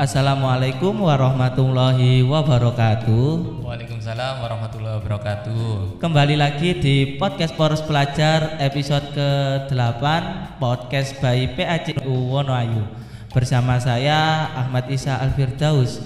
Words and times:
Assalamualaikum 0.00 0.92
warahmatullahi 1.04 2.20
wabarakatuh. 2.20 3.64
Waalaikumsalam 3.64 4.44
warahmatullahi 4.44 4.96
wabarakatuh. 5.00 5.96
Kembali 6.00 6.36
lagi 6.36 6.76
di 6.76 7.20
podcast 7.20 7.56
Poros 7.56 7.80
Pelajar 7.80 8.60
episode 8.60 9.08
ke-8 9.16 10.04
podcast 10.60 11.16
by 11.24 11.52
PAC 11.56 12.00
Wonoayu. 12.04 12.84
Bersama 13.32 13.80
saya 13.80 14.48
Ahmad 14.52 14.88
Isa 14.92 15.16
Alfirdaus. 15.16 16.04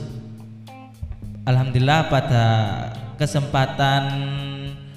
Alhamdulillah 1.46 2.10
pada 2.10 2.46
kesempatan 3.18 4.02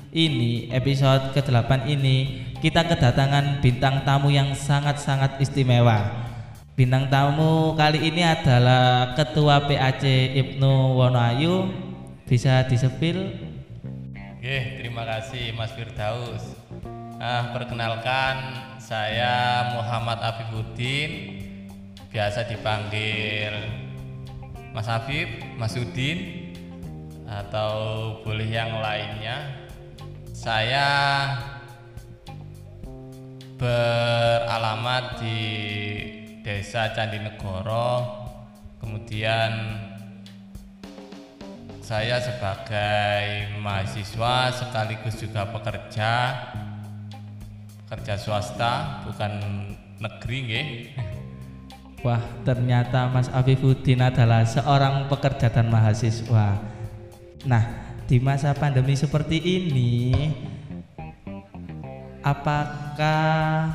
ini 0.09 0.73
episode 0.73 1.37
ke-8 1.37 1.85
ini 1.85 2.46
kita 2.57 2.89
kedatangan 2.89 3.61
bintang 3.61 4.01
tamu 4.01 4.33
yang 4.33 4.53
sangat-sangat 4.57 5.37
istimewa. 5.37 6.25
Bintang 6.77 7.09
tamu 7.09 7.73
kali 7.73 8.09
ini 8.09 8.21
adalah 8.21 9.13
Ketua 9.17 9.65
PAC 9.65 10.05
Ibnu 10.33 10.97
Wonoayu. 10.97 11.69
Bisa 12.27 12.65
disepil? 12.69 13.33
Oke, 14.37 14.57
terima 14.81 15.01
kasih 15.05 15.55
Mas 15.57 15.73
Firdaus. 15.73 16.43
Nah, 17.17 17.49
perkenalkan 17.49 18.35
saya 18.77 19.73
Muhammad 19.73 20.21
Afifuddin, 20.21 21.41
biasa 22.13 22.45
dipanggil 22.45 23.53
Mas 24.69 24.85
Afif, 24.85 25.25
Mas 25.57 25.73
Udin, 25.73 26.53
atau 27.25 27.73
boleh 28.21 28.45
yang 28.45 28.77
lainnya. 28.77 29.65
Saya 30.29 30.85
beralamat 33.57 35.17
di 35.17 35.41
Desa 36.45 36.93
Candi 36.93 37.17
Negoro. 37.17 38.05
Kemudian 38.77 39.51
saya 41.81 42.21
sebagai 42.21 43.57
mahasiswa 43.59 44.53
sekaligus 44.53 45.17
juga 45.17 45.49
pekerja 45.49 46.11
pekerja 47.87 48.15
swasta 48.21 49.03
bukan 49.09 49.41
negeri 49.97 50.37
nggih. 50.45 50.67
Wah, 52.05 52.21
ternyata 52.45 53.09
Mas 53.09 53.27
Afifuddin 53.33 54.05
adalah 54.05 54.45
seorang 54.45 55.09
pekerja 55.09 55.49
dan 55.49 55.73
mahasiswa. 55.73 56.61
Nah, 57.49 57.63
di 58.05 58.21
masa 58.21 58.53
pandemi 58.53 58.93
seperti 58.93 59.41
ini 59.41 60.13
apakah 62.27 63.71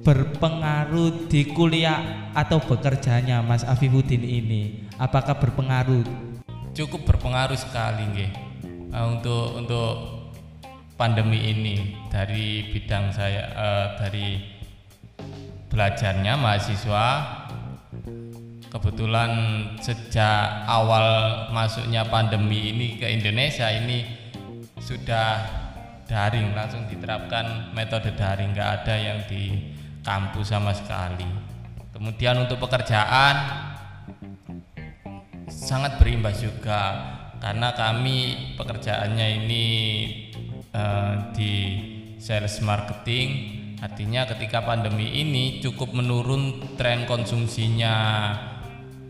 berpengaruh 0.00 1.28
di 1.28 1.52
kuliah 1.52 2.32
atau 2.32 2.56
bekerjanya 2.64 3.44
Mas 3.44 3.62
Afifuddin 3.68 4.24
ini? 4.24 4.88
Apakah 4.96 5.36
berpengaruh? 5.36 6.04
Cukup 6.72 7.04
berpengaruh 7.04 7.58
sekali 7.60 8.08
nggih. 8.08 8.32
Uh, 8.90 9.06
untuk 9.14 9.46
untuk 9.54 9.90
pandemi 10.96 11.38
ini 11.52 11.94
dari 12.10 12.72
bidang 12.74 13.14
saya 13.14 13.46
uh, 13.54 13.86
dari 14.02 14.40
belajarnya 15.70 16.34
mahasiswa 16.34 17.08
kebetulan 18.74 19.30
sejak 19.78 20.66
awal 20.66 21.06
masuknya 21.54 22.02
pandemi 22.10 22.74
ini 22.74 22.98
ke 22.98 23.06
Indonesia 23.06 23.70
ini 23.70 24.02
sudah 24.82 25.59
daring 26.10 26.50
langsung 26.58 26.90
diterapkan 26.90 27.70
metode 27.70 28.10
daring. 28.18 28.50
Nggak 28.50 28.70
ada 28.82 28.94
yang 28.98 29.18
di 29.30 29.70
kampus 30.02 30.50
sama 30.50 30.74
sekali. 30.74 31.30
Kemudian 31.94 32.42
untuk 32.42 32.58
pekerjaan 32.58 33.36
sangat 35.46 36.02
berimbas 36.02 36.42
juga 36.42 36.82
karena 37.38 37.70
kami 37.78 38.18
pekerjaannya 38.58 39.26
ini 39.46 39.66
uh, 40.74 41.30
di 41.30 41.54
sales 42.18 42.58
marketing. 42.58 43.62
Artinya 43.80 44.28
ketika 44.28 44.60
pandemi 44.60 45.08
ini 45.22 45.62
cukup 45.62 45.94
menurun 45.96 46.76
tren 46.76 47.08
konsumsinya 47.08 47.96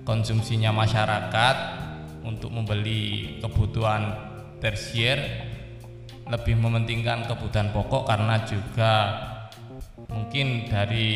konsumsinya 0.06 0.70
masyarakat 0.70 1.56
untuk 2.22 2.54
membeli 2.54 3.34
kebutuhan 3.42 4.14
tersier 4.62 5.50
lebih 6.30 6.54
mementingkan 6.56 7.26
kebutuhan 7.26 7.74
pokok 7.74 8.06
karena 8.06 8.38
juga 8.46 8.92
mungkin 10.06 10.70
dari 10.70 11.10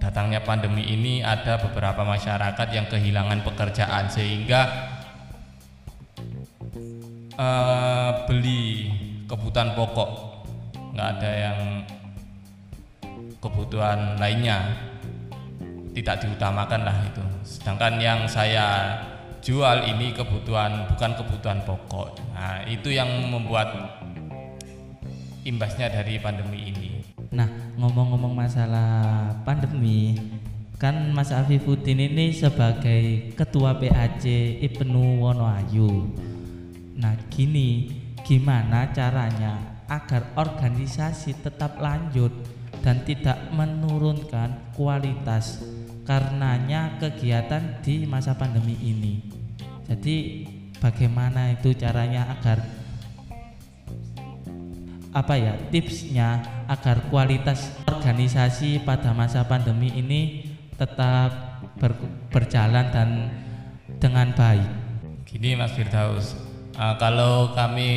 datangnya 0.00 0.44
pandemi 0.44 0.84
ini 0.84 1.24
ada 1.24 1.60
beberapa 1.60 2.04
masyarakat 2.04 2.68
yang 2.72 2.86
kehilangan 2.88 3.40
pekerjaan 3.44 4.08
sehingga 4.08 4.60
uh, 7.40 8.24
beli 8.28 8.92
kebutuhan 9.24 9.72
pokok. 9.72 10.10
Nggak 10.92 11.08
ada 11.16 11.30
yang 11.32 11.58
kebutuhan 13.40 14.20
lainnya. 14.20 14.88
Tidak 15.90 16.16
diutamakan 16.22 16.86
lah 16.86 16.96
itu. 17.02 17.24
Sedangkan 17.42 17.98
yang 17.98 18.22
saya 18.30 18.94
jual 19.40 19.88
ini 19.88 20.12
kebutuhan 20.12 20.88
bukan 20.94 21.10
kebutuhan 21.16 21.58
pokok 21.64 22.20
nah 22.36 22.64
itu 22.68 22.92
yang 22.92 23.08
membuat 23.28 23.72
imbasnya 25.44 25.88
dari 25.88 26.20
pandemi 26.20 26.70
ini 26.70 26.90
Nah, 27.30 27.46
ngomong-ngomong 27.78 28.34
masalah 28.34 29.30
pandemi, 29.46 30.18
kan 30.82 31.14
Mas 31.14 31.30
Afifuddin 31.30 32.02
ini 32.10 32.34
sebagai 32.34 33.30
ketua 33.38 33.78
PAC 33.78 34.26
Ibnu 34.58 35.22
Wonoayu. 35.22 36.10
Nah, 36.98 37.14
gini, 37.30 37.86
gimana 38.26 38.90
caranya 38.90 39.78
agar 39.86 40.34
organisasi 40.34 41.38
tetap 41.38 41.78
lanjut 41.78 42.34
dan 42.82 42.98
tidak 43.06 43.38
menurunkan 43.54 44.74
kualitas 44.74 45.62
karenanya 46.10 46.98
kegiatan 46.98 47.78
di 47.86 48.02
masa 48.02 48.34
pandemi 48.34 48.74
ini. 48.82 49.22
Jadi, 49.86 50.42
bagaimana 50.82 51.54
itu 51.54 51.70
caranya 51.78 52.34
agar 52.34 52.66
apa 55.10 55.34
ya 55.38 55.54
tipsnya 55.70 56.42
agar 56.70 57.02
kualitas 57.10 57.74
organisasi 57.86 58.82
pada 58.82 59.10
masa 59.10 59.42
pandemi 59.46 59.90
ini 59.90 60.50
tetap 60.74 61.62
ber, 61.78 61.94
berjalan 62.30 62.90
dan 62.90 63.08
dengan 64.02 64.34
baik. 64.34 64.70
Gini 65.30 65.54
Mas 65.54 65.74
Firdaus, 65.78 66.34
uh, 66.74 66.94
kalau 66.98 67.54
kami 67.54 67.90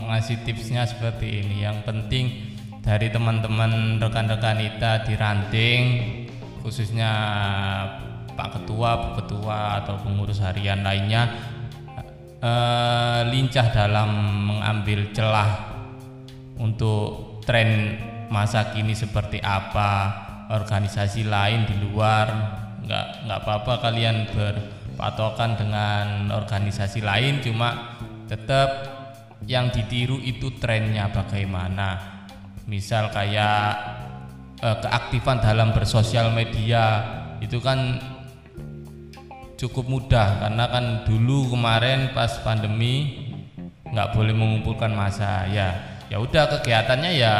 mengasih 0.00 0.40
tipsnya 0.40 0.88
seperti 0.88 1.44
ini, 1.44 1.68
yang 1.68 1.84
penting 1.84 2.56
dari 2.80 3.12
teman-teman 3.12 4.00
rekan-rekan 4.00 4.56
kita 4.56 5.04
di 5.04 5.14
ranting, 5.20 5.82
khususnya 6.66 7.10
Pak 8.34 8.58
Ketua, 8.58 8.90
Bu 8.98 9.22
Ketua 9.22 9.78
atau 9.78 10.02
pengurus 10.02 10.42
harian 10.42 10.82
lainnya, 10.82 11.30
uh, 12.42 13.22
lincah 13.30 13.70
dalam 13.70 14.10
mengambil 14.50 15.14
celah 15.14 15.78
untuk 16.58 17.38
tren 17.46 17.94
masa 18.26 18.74
kini 18.74 18.98
seperti 18.98 19.38
apa 19.38 20.10
organisasi 20.50 21.30
lain 21.30 21.62
di 21.70 21.78
luar 21.78 22.26
nggak 22.82 23.06
nggak 23.26 23.40
apa-apa 23.46 23.74
kalian 23.86 24.26
berpatokan 24.34 25.54
dengan 25.54 26.34
organisasi 26.34 27.06
lain 27.06 27.38
cuma 27.38 27.98
tetap 28.26 28.68
yang 29.46 29.70
ditiru 29.70 30.18
itu 30.18 30.50
trennya 30.58 31.06
bagaimana. 31.14 32.18
Misal 32.66 33.14
kayak 33.14 34.05
eh, 34.60 34.76
keaktifan 34.80 35.40
dalam 35.40 35.72
bersosial 35.76 36.32
media 36.32 37.02
itu 37.40 37.60
kan 37.60 38.00
cukup 39.56 39.88
mudah. 39.88 40.40
Karena 40.44 40.64
kan 40.68 40.84
dulu 41.08 41.52
kemarin 41.56 42.12
pas 42.12 42.40
pandemi 42.44 43.26
nggak 43.86 44.12
boleh 44.12 44.34
mengumpulkan 44.34 44.92
masa 44.92 45.46
ya 45.46 45.96
ya 46.10 46.18
udah 46.18 46.58
kegiatannya 46.58 47.12
ya 47.18 47.34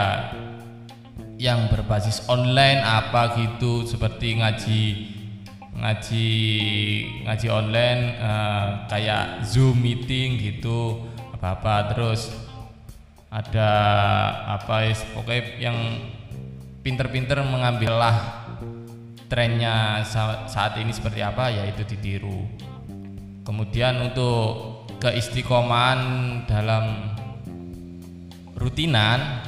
yang 1.36 1.68
berbasis 1.68 2.24
online 2.32 2.80
apa 2.80 3.36
gitu 3.36 3.84
seperti 3.84 4.40
ngaji 4.40 4.82
ngaji 5.76 6.28
ngaji 7.28 7.48
online 7.52 8.02
uh, 8.16 8.88
kayak 8.88 9.44
zoom 9.44 9.76
meeting 9.84 10.40
gitu 10.40 11.04
apa 11.36 11.60
apa 11.60 11.74
terus 11.92 12.32
ada 13.28 13.70
apa 14.56 14.88
ya 14.88 14.94
pokoknya 15.12 15.42
yang 15.60 15.78
pinter-pinter 16.86 17.42
mengambil 17.42 17.98
lah 17.98 18.16
trennya 19.26 20.06
saat 20.46 20.78
ini 20.78 20.94
seperti 20.94 21.18
apa 21.18 21.50
ya 21.50 21.66
itu 21.66 21.82
ditiru. 21.82 22.46
Kemudian 23.42 23.98
untuk 24.06 24.86
keistiqomahan 25.02 26.00
dalam 26.46 27.10
rutinan 28.54 29.42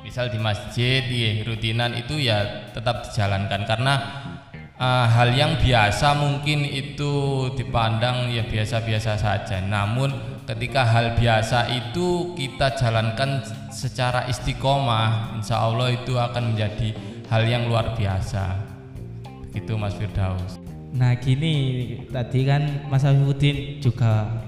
misal 0.00 0.32
di 0.32 0.40
masjid 0.40 1.04
iya, 1.04 1.44
rutinan 1.44 1.92
itu 1.92 2.16
ya 2.16 2.72
tetap 2.72 3.04
dijalankan. 3.04 3.68
Karena 3.68 3.94
uh, 4.80 5.06
hal 5.12 5.36
yang 5.36 5.60
biasa 5.60 6.16
mungkin 6.16 6.64
itu 6.64 7.12
dipandang 7.52 8.32
ya 8.32 8.48
biasa-biasa 8.48 9.20
saja. 9.20 9.60
Namun 9.60 10.37
ketika 10.48 10.80
hal 10.80 11.12
biasa 11.12 11.68
itu 11.76 12.32
kita 12.32 12.72
jalankan 12.72 13.44
secara 13.68 14.24
istiqomah 14.32 15.36
insya 15.36 15.60
Allah 15.60 15.92
itu 15.92 16.16
akan 16.16 16.56
menjadi 16.56 16.96
hal 17.28 17.44
yang 17.44 17.68
luar 17.68 17.92
biasa. 17.92 18.56
Itu 19.52 19.76
Mas 19.76 19.92
Firdaus. 19.92 20.56
Nah 20.96 21.12
gini 21.20 21.54
tadi 22.08 22.48
kan 22.48 22.88
Mas 22.88 23.04
Afifuddin 23.04 23.84
juga 23.84 24.40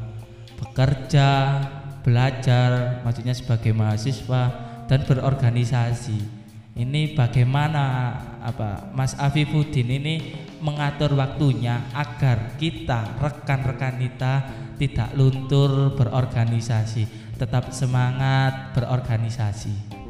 bekerja 0.57 1.61
belajar 2.01 3.05
maksudnya 3.05 3.37
sebagai 3.37 3.77
mahasiswa 3.77 4.43
dan 4.89 5.05
berorganisasi. 5.05 6.41
Ini 6.81 7.13
bagaimana 7.13 8.17
apa 8.41 8.89
Mas 8.97 9.13
Afifuddin 9.21 10.01
ini 10.01 10.15
mengatur 10.61 11.17
waktunya 11.17 11.81
agar 11.97 12.57
kita 12.61 13.17
rekan-rekan 13.17 13.97
kita 13.97 14.33
tidak 14.81 15.13
luntur 15.13 15.93
berorganisasi, 15.93 17.05
tetap 17.37 17.69
semangat 17.73 18.73
berorganisasi. 18.73 20.01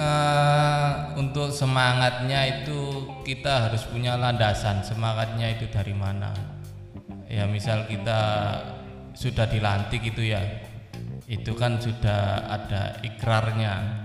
Uh, 0.00 1.12
untuk 1.20 1.52
semangatnya 1.52 2.64
itu 2.64 3.04
kita 3.22 3.68
harus 3.68 3.84
punya 3.84 4.16
landasan. 4.16 4.80
Semangatnya 4.80 5.54
itu 5.54 5.68
dari 5.68 5.92
mana? 5.92 6.32
Ya 7.28 7.44
misal 7.46 7.84
kita 7.86 8.18
sudah 9.14 9.44
dilantik 9.46 10.02
itu 10.02 10.32
ya 10.32 10.40
itu 11.30 11.52
kan 11.54 11.78
sudah 11.78 12.42
ada 12.48 12.98
ikrarnya. 13.06 14.02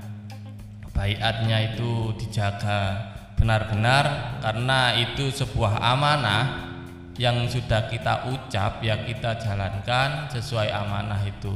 Bayatnya 0.94 1.74
itu 1.74 2.14
dijaga 2.22 3.15
benar-benar 3.36 4.38
karena 4.42 4.96
itu 4.96 5.32
sebuah 5.32 5.80
amanah 5.80 6.72
yang 7.16 7.48
sudah 7.48 7.88
kita 7.88 8.28
ucap 8.32 8.84
ya 8.84 9.00
kita 9.08 9.40
jalankan 9.40 10.28
sesuai 10.32 10.72
amanah 10.72 11.20
itu. 11.24 11.56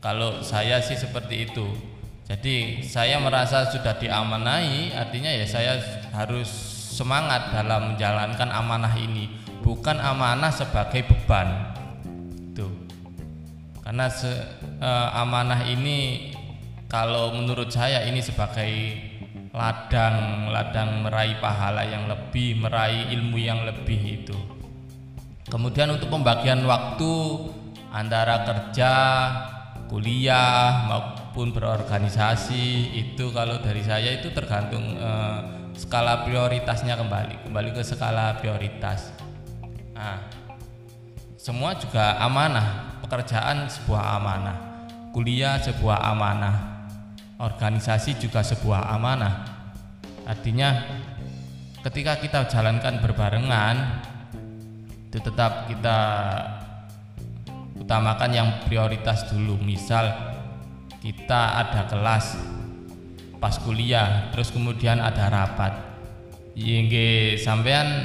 Kalau 0.00 0.40
saya 0.40 0.80
sih 0.80 0.96
seperti 0.96 1.48
itu. 1.48 1.68
Jadi 2.30 2.86
saya 2.86 3.18
merasa 3.18 3.66
sudah 3.66 3.98
diamanahi 3.98 4.94
artinya 4.94 5.34
ya 5.34 5.44
saya 5.44 5.82
harus 6.14 6.46
semangat 6.94 7.50
dalam 7.50 7.94
menjalankan 7.94 8.48
amanah 8.54 8.94
ini. 8.96 9.28
Bukan 9.60 9.98
amanah 9.98 10.48
sebagai 10.54 11.04
beban. 11.04 11.80
Karena 13.90 14.06
se, 14.06 14.30
uh, 14.78 15.10
amanah 15.18 15.66
ini 15.66 16.30
kalau 16.86 17.34
menurut 17.34 17.74
saya 17.74 18.06
ini 18.06 18.22
sebagai 18.22 18.70
ladang 19.50 20.46
ladang 20.54 21.02
meraih 21.02 21.38
pahala 21.42 21.82
yang 21.82 22.06
lebih 22.06 22.58
meraih 22.62 23.10
ilmu 23.14 23.38
yang 23.38 23.66
lebih 23.66 24.22
itu. 24.22 24.38
Kemudian 25.50 25.90
untuk 25.90 26.06
pembagian 26.14 26.62
waktu 26.62 27.12
antara 27.90 28.46
kerja 28.46 28.92
kuliah 29.90 30.86
maupun 30.86 31.50
berorganisasi 31.50 32.94
itu 32.94 33.34
kalau 33.34 33.58
dari 33.58 33.82
saya 33.82 34.14
itu 34.14 34.30
tergantung 34.30 34.94
uh, 35.02 35.42
skala 35.74 36.22
prioritasnya 36.22 36.94
kembali 36.94 37.50
kembali 37.50 37.68
ke 37.74 37.82
skala 37.82 38.38
prioritas. 38.38 39.10
Nah 39.90 40.22
semua 41.34 41.74
juga 41.74 42.22
amanah 42.22 43.00
pekerjaan 43.02 43.66
sebuah 43.66 44.22
amanah, 44.22 44.56
kuliah 45.10 45.58
sebuah 45.58 45.98
amanah, 46.14 46.69
organisasi 47.40 48.20
juga 48.20 48.44
sebuah 48.44 48.92
amanah. 48.92 49.48
Artinya 50.28 50.84
ketika 51.80 52.20
kita 52.20 52.44
jalankan 52.46 53.00
berbarengan 53.00 54.04
itu 55.10 55.18
tetap 55.18 55.66
kita 55.66 55.98
utamakan 57.80 58.30
yang 58.30 58.48
prioritas 58.68 59.26
dulu. 59.32 59.58
Misal 59.58 60.12
kita 61.00 61.64
ada 61.64 61.88
kelas 61.88 62.38
pas 63.40 63.56
kuliah, 63.58 64.28
terus 64.30 64.52
kemudian 64.52 65.00
ada 65.00 65.32
rapat. 65.32 65.72
Yenge 66.54 67.40
sampean 67.40 68.04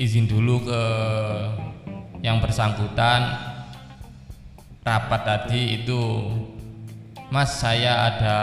izin 0.00 0.24
dulu 0.24 0.64
ke 0.64 0.82
yang 2.24 2.40
bersangkutan 2.40 3.28
rapat 4.80 5.20
tadi 5.22 5.84
itu 5.84 6.00
Mas 7.30 7.62
saya 7.62 8.10
ada 8.10 8.38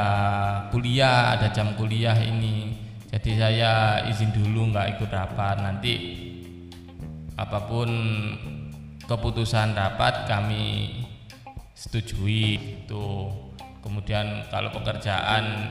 kuliah 0.71 1.35
ada 1.35 1.51
jam 1.51 1.75
kuliah 1.75 2.15
ini. 2.15 2.71
Jadi 3.11 3.35
saya 3.35 3.99
izin 4.07 4.31
dulu 4.31 4.71
nggak 4.71 4.95
ikut 4.95 5.11
rapat. 5.11 5.59
Nanti 5.59 5.93
apa 7.35 7.67
pun 7.67 7.89
keputusan 9.03 9.75
rapat 9.75 10.23
kami 10.31 11.03
setujui 11.75 12.79
itu 12.83 13.07
kemudian 13.83 14.47
kalau 14.47 14.71
pekerjaan 14.71 15.67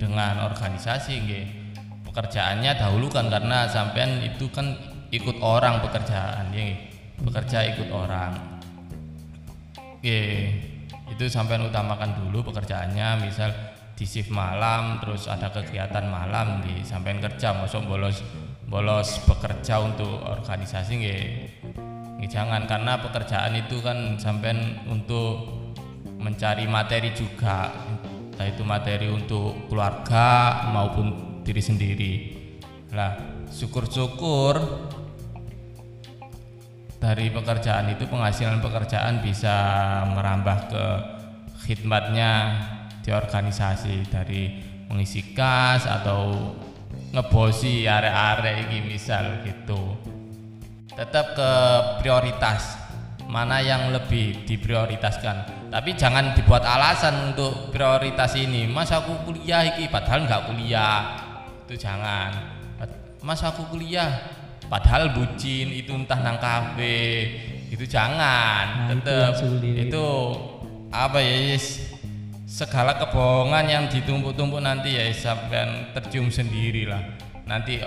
dengan 0.00 0.48
organisasi 0.48 1.12
nge, 1.28 1.42
pekerjaannya 2.08 2.72
dahulukan 2.80 3.28
karena 3.28 3.68
sampean 3.68 4.24
itu 4.24 4.48
kan 4.48 4.72
ikut 5.12 5.36
orang 5.44 5.84
pekerjaan 5.84 6.48
ya 6.56 6.72
bekerja 7.20 7.76
ikut 7.76 7.88
orang. 7.92 8.32
Oke, 9.98 10.20
itu 11.08 11.24
sampai 11.26 11.60
utamakan 11.60 12.24
dulu 12.24 12.52
pekerjaannya, 12.52 13.24
misal 13.24 13.50
di 13.98 14.06
shift 14.06 14.30
malam, 14.30 15.02
terus 15.02 15.26
ada 15.26 15.50
kegiatan 15.50 16.06
malam 16.06 16.62
di 16.62 16.86
sampai 16.86 17.18
kerja, 17.18 17.50
masuk 17.58 17.88
bolos 17.90 18.22
bolos 18.68 19.18
bekerja 19.24 19.82
untuk 19.82 20.22
organisasi 20.22 20.92
nggih. 21.00 21.26
jangan 22.28 22.68
karena 22.68 23.00
pekerjaan 23.00 23.56
itu 23.56 23.80
kan 23.80 24.20
sampai 24.20 24.84
untuk 24.84 25.58
mencari 26.20 26.68
materi 26.68 27.08
juga, 27.16 27.72
entah 28.28 28.44
itu 28.44 28.62
materi 28.68 29.08
untuk 29.08 29.66
keluarga 29.72 30.68
maupun 30.68 31.40
diri 31.40 31.62
sendiri. 31.64 32.12
Lah, 32.92 33.16
syukur-syukur 33.48 34.60
dari 36.98 37.30
pekerjaan 37.30 37.94
itu 37.94 38.10
penghasilan 38.10 38.58
pekerjaan 38.58 39.22
bisa 39.22 39.54
merambah 40.18 40.58
ke 40.66 40.84
khidmatnya 41.66 42.58
di 43.06 43.10
organisasi. 43.14 44.10
Dari 44.10 44.42
mengisi 44.90 45.32
kas 45.32 45.86
atau 45.86 46.52
ngebosi 47.14 47.86
area-area 47.86 48.66
ini 48.66 48.78
misal 48.90 49.46
gitu. 49.46 49.94
Tetap 50.92 51.38
ke 51.38 51.52
prioritas. 52.02 52.76
Mana 53.28 53.60
yang 53.60 53.92
lebih 53.92 54.48
diprioritaskan? 54.48 55.68
Tapi 55.68 55.92
jangan 55.94 56.32
dibuat 56.32 56.64
alasan 56.64 57.36
untuk 57.36 57.70
prioritas 57.70 58.32
ini. 58.40 58.64
Mas 58.64 58.88
aku 58.88 59.20
kuliah 59.28 59.68
iki 59.68 59.86
padahal 59.92 60.24
nggak 60.24 60.44
kuliah. 60.48 61.00
Itu 61.68 61.76
jangan. 61.76 62.58
Mas 63.20 63.44
aku 63.44 63.68
kuliah 63.68 64.37
padahal 64.68 65.16
bucin 65.16 65.72
itu 65.72 65.92
entah 65.96 66.20
nang 66.20 66.38
kafe. 66.38 67.32
Itu 67.68 67.84
jangan 67.84 68.88
nah, 68.88 68.96
tetap 68.96 69.44
itu, 69.44 69.92
itu 69.92 70.04
apa 70.88 71.20
ya 71.20 71.52
yes, 71.52 71.92
segala 72.48 72.96
kebohongan 72.96 73.64
yang 73.68 73.84
ditumpuk-tumpuk 73.92 74.64
nanti 74.64 74.96
ya 74.96 75.04
sampai 75.12 75.92
tercium 75.92 76.32
sendiri 76.32 76.88
lah. 76.88 77.02
Nanti 77.44 77.80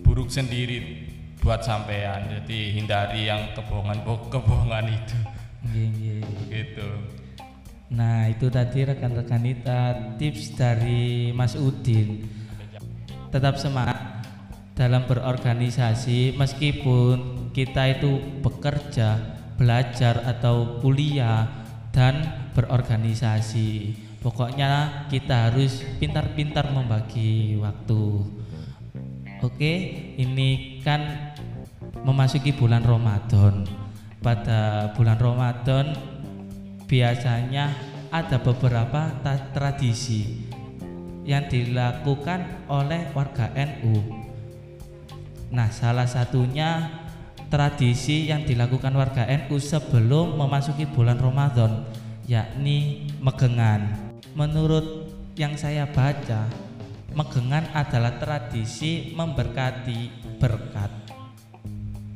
buruk 0.00 0.32
sendiri 0.32 1.08
buat 1.40 1.60
sampean 1.60 2.32
jadi 2.32 2.58
hindari 2.72 3.28
yang 3.28 3.52
kebohongan 3.52 4.04
kebohongan 4.30 4.86
itu. 4.88 5.18
Yeah, 5.72 5.90
yeah. 6.00 6.22
gitu. 6.48 6.88
Nah 7.92 8.32
itu 8.32 8.48
tadi 8.48 8.88
rekan-rekan 8.88 9.44
kita 9.44 9.80
tips 10.16 10.56
dari 10.56 11.28
Mas 11.36 11.52
Udin. 11.52 12.24
Tetap 13.28 13.60
semangat 13.60 14.11
dalam 14.82 15.06
berorganisasi 15.06 16.34
meskipun 16.34 17.46
kita 17.54 18.02
itu 18.02 18.18
bekerja, 18.42 19.14
belajar 19.54 20.26
atau 20.26 20.82
kuliah 20.82 21.46
dan 21.94 22.50
berorganisasi. 22.58 23.94
Pokoknya 24.18 25.06
kita 25.06 25.50
harus 25.50 25.86
pintar-pintar 26.02 26.74
membagi 26.74 27.54
waktu. 27.62 28.26
Oke, 29.38 29.74
ini 30.18 30.82
kan 30.82 31.30
memasuki 32.02 32.50
bulan 32.50 32.82
Ramadan. 32.82 33.62
Pada 34.18 34.90
bulan 34.98 35.18
Ramadan 35.22 35.94
biasanya 36.90 37.70
ada 38.10 38.42
beberapa 38.42 39.14
tradisi 39.54 40.42
yang 41.22 41.46
dilakukan 41.46 42.66
oleh 42.66 43.14
warga 43.14 43.46
NU 43.54 44.21
Nah, 45.52 45.68
salah 45.68 46.08
satunya 46.08 46.88
tradisi 47.52 48.32
yang 48.32 48.48
dilakukan 48.48 48.96
warga 48.96 49.28
NU 49.28 49.60
sebelum 49.60 50.40
memasuki 50.40 50.88
bulan 50.88 51.20
Ramadan 51.20 51.84
yakni 52.24 53.04
megengan. 53.20 53.92
Menurut 54.32 55.12
yang 55.36 55.52
saya 55.60 55.84
baca, 55.84 56.48
megengan 57.12 57.68
adalah 57.76 58.16
tradisi 58.16 59.12
memberkati 59.12 60.32
berkat 60.40 60.88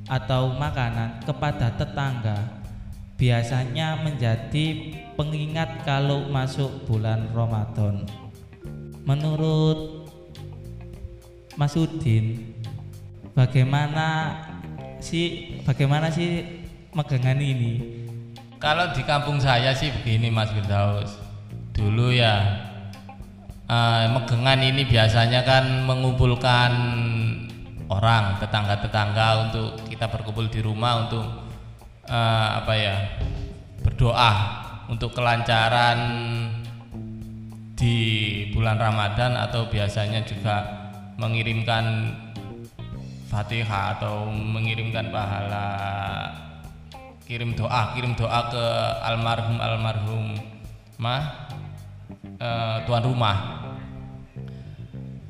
atau 0.09 0.57
makanan 0.57 1.21
kepada 1.29 1.77
tetangga 1.77 2.65
biasanya 3.21 4.01
menjadi 4.01 4.97
pengingat 5.13 5.85
kalau 5.85 6.25
masuk 6.33 6.89
bulan 6.89 7.29
Ramadan. 7.37 8.09
Menurut 9.05 10.09
Mas 11.57 11.73
Udin, 11.77 12.56
bagaimana 13.37 14.33
sih 14.99 15.61
bagaimana 15.63 16.09
sih 16.09 16.43
megangan 16.97 17.37
ini? 17.37 18.03
Kalau 18.57 18.97
di 18.97 19.05
kampung 19.05 19.37
saya 19.37 19.77
sih 19.77 19.93
begini 19.93 20.33
Mas 20.33 20.49
Firdaus. 20.49 21.21
Dulu 21.77 22.09
ya 22.09 22.41
uh, 23.69 24.09
megangan 24.17 24.65
ini 24.65 24.89
biasanya 24.89 25.45
kan 25.45 25.85
mengumpulkan 25.85 26.73
orang 27.93 28.41
tetangga-tetangga 28.41 29.29
untuk 29.47 29.77
kita 29.87 30.09
berkumpul 30.09 30.49
di 30.49 30.65
rumah 30.65 31.07
untuk 31.07 31.23
uh, 32.09 32.49
apa 32.65 32.73
ya 32.75 32.97
berdoa 33.85 34.33
untuk 34.89 35.13
kelancaran 35.13 35.99
di 37.77 37.97
bulan 38.57 38.81
Ramadan 38.81 39.37
atau 39.37 39.69
biasanya 39.69 40.25
juga 40.25 40.65
mengirimkan 41.21 41.85
Fatihah 43.27 43.99
atau 43.99 44.31
mengirimkan 44.31 45.11
pahala 45.11 45.69
kirim 47.27 47.59
doa 47.59 47.91
kirim 47.99 48.15
doa 48.15 48.41
ke 48.55 48.65
almarhum 49.03 49.59
almarhum 49.59 50.25
mah 50.97 51.51
uh, 52.39 52.77
tuan 52.87 53.03
rumah. 53.03 53.37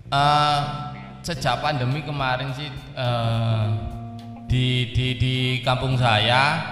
Uh, 0.07 0.87
sejak 1.27 1.59
pandemi 1.59 1.99
kemarin 2.07 2.55
sih 2.55 2.71
uh, 2.95 3.75
di 4.47 4.95
di 4.95 5.19
di 5.19 5.35
kampung 5.67 5.99
saya 5.99 6.63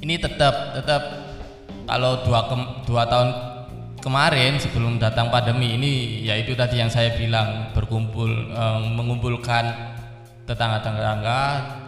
ini 0.00 0.16
tetap 0.16 0.72
tetap 0.72 1.02
kalau 1.84 2.24
dua 2.24 2.40
ke, 2.48 2.56
dua 2.88 3.04
tahun 3.04 3.28
kemarin 4.04 4.60
sebelum 4.60 5.00
datang 5.00 5.32
pandemi 5.32 5.80
ini 5.80 6.20
yaitu 6.28 6.52
tadi 6.52 6.76
yang 6.76 6.92
saya 6.92 7.16
bilang 7.16 7.72
berkumpul 7.72 8.28
eh, 8.52 8.80
mengumpulkan 8.92 9.96
tetangga-tetangga 10.44 11.40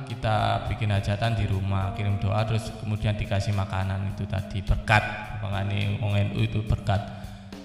kita 0.08 0.64
bikin 0.72 0.88
hajatan 0.96 1.36
di 1.36 1.44
rumah 1.44 1.92
kirim 1.92 2.16
doa 2.16 2.40
terus 2.48 2.72
kemudian 2.80 3.12
dikasih 3.20 3.52
makanan 3.52 4.16
itu 4.16 4.24
tadi 4.24 4.64
berkat 4.64 5.04
mengani 5.44 6.00
NU 6.00 6.40
itu 6.40 6.64
berkat 6.64 7.04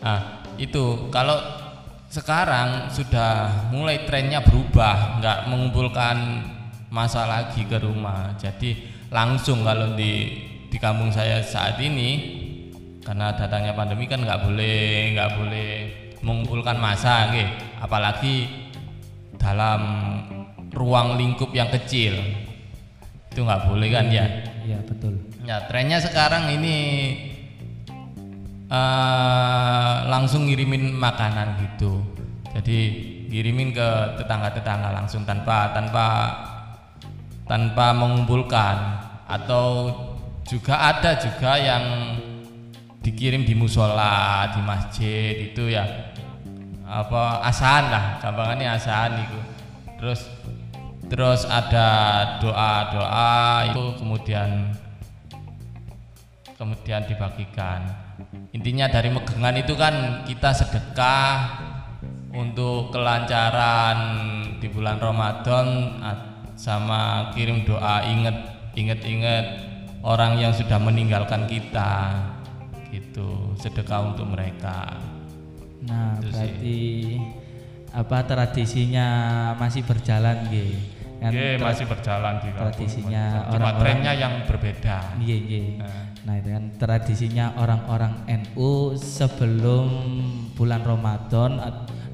nah 0.04 0.44
itu 0.60 1.08
kalau 1.08 1.40
sekarang 2.12 2.92
sudah 2.92 3.72
mulai 3.72 4.04
trennya 4.04 4.44
berubah 4.44 5.24
nggak 5.24 5.40
mengumpulkan 5.48 6.18
masa 6.92 7.24
lagi 7.24 7.64
ke 7.64 7.80
rumah. 7.80 8.36
Jadi 8.36 8.76
langsung 9.08 9.64
kalau 9.64 9.96
di 9.96 10.44
di 10.68 10.78
kampung 10.80 11.08
saya 11.08 11.40
saat 11.40 11.80
ini 11.80 12.41
karena 13.02 13.34
datangnya 13.34 13.74
pandemi 13.74 14.06
kan 14.06 14.22
nggak 14.22 14.42
boleh 14.46 14.80
nggak 15.18 15.32
boleh 15.42 15.70
mengumpulkan 16.22 16.78
masa, 16.78 17.34
okay. 17.34 17.50
apalagi 17.82 18.46
dalam 19.42 19.82
ruang 20.70 21.18
lingkup 21.18 21.50
yang 21.52 21.68
kecil 21.74 22.14
itu 23.32 23.40
nggak 23.42 23.66
boleh 23.66 23.90
kan 23.90 24.06
ya? 24.14 24.26
Iya 24.62 24.80
betul. 24.86 25.18
Ya 25.42 25.66
trennya 25.66 25.98
sekarang 25.98 26.54
ini 26.54 26.78
uh, 28.70 30.06
langsung 30.06 30.46
ngirimin 30.46 30.94
makanan 30.94 31.58
gitu. 31.58 32.06
Jadi 32.54 32.80
ngirimin 33.32 33.72
ke 33.74 33.90
tetangga-tetangga 34.22 34.92
langsung 34.92 35.24
tanpa 35.26 35.72
tanpa 35.72 36.08
tanpa 37.48 37.96
mengumpulkan 37.96 38.76
atau 39.26 39.90
juga 40.44 40.76
ada 40.92 41.16
juga 41.16 41.56
yang 41.56 41.84
dikirim 43.02 43.44
di 43.44 43.58
musola 43.58 44.46
di 44.54 44.62
masjid 44.62 45.52
itu 45.52 45.74
ya. 45.74 45.84
Apa 46.86 47.42
asahan 47.50 47.86
lah 47.90 48.06
gampangannya 48.22 48.68
asahan 48.78 49.14
itu. 49.26 49.40
Terus 49.98 50.22
terus 51.10 51.42
ada 51.50 51.90
doa 52.40 52.74
doa 52.94 53.34
itu 53.68 53.84
kemudian 54.00 54.72
kemudian 56.56 57.02
dibagikan. 57.10 57.90
Intinya 58.54 58.86
dari 58.86 59.10
megengan 59.10 59.58
itu 59.58 59.74
kan 59.74 60.22
kita 60.30 60.54
sedekah 60.54 61.58
untuk 62.32 62.94
kelancaran 62.94 63.98
di 64.62 64.68
bulan 64.70 65.02
Ramadan 65.02 65.98
sama 66.54 67.34
kirim 67.34 67.66
doa 67.66 68.06
inget 68.06 68.38
inget 68.78 69.02
inget 69.04 69.46
orang 70.06 70.38
yang 70.38 70.54
sudah 70.54 70.78
meninggalkan 70.78 71.50
kita 71.50 72.14
gitu 72.92 73.56
sedekah 73.56 74.14
untuk 74.14 74.28
mereka 74.28 75.00
nah 75.82 76.20
itu 76.20 76.30
berarti 76.30 76.80
sih. 77.02 77.18
apa 77.92 78.18
tradisinya 78.28 79.08
masih 79.58 79.82
berjalan 79.88 80.46
gitu 80.52 80.78
kan 81.22 81.32
yeah, 81.38 81.58
masih 81.62 81.86
berjalan 81.86 82.42
di 82.42 82.50
tradisinya 82.54 83.26
orang, 83.50 83.62
-orang 83.62 83.76
trennya 83.82 84.14
yang 84.18 84.34
berbeda 84.46 84.98
iya 85.22 85.38
iya 85.38 85.62
nah. 85.78 86.04
nah 86.26 86.34
itu 86.38 86.50
kan 86.50 86.64
tradisinya 86.78 87.46
orang-orang 87.58 88.14
NU 88.26 88.98
sebelum 88.98 89.86
bulan 90.58 90.82
Ramadan 90.82 91.62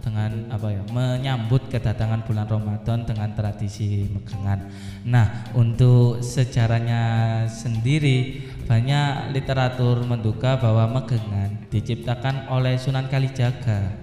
dengan 0.07 0.31
apa 0.47 0.67
ya 0.71 0.81
menyambut 0.87 1.67
kedatangan 1.67 2.23
bulan 2.23 2.47
Ramadan 2.47 3.03
dengan 3.03 3.35
tradisi 3.35 4.07
megangan. 4.07 4.71
Nah, 5.03 5.51
untuk 5.51 6.23
sejarahnya 6.23 7.43
sendiri 7.51 8.47
banyak 8.67 9.31
literatur 9.31 10.03
menduga 10.03 10.59
bahwa 10.59 10.99
megangan 10.99 11.55
diciptakan 11.71 12.51
oleh 12.51 12.75
Sunan 12.75 13.07
Kalijaga. 13.07 13.95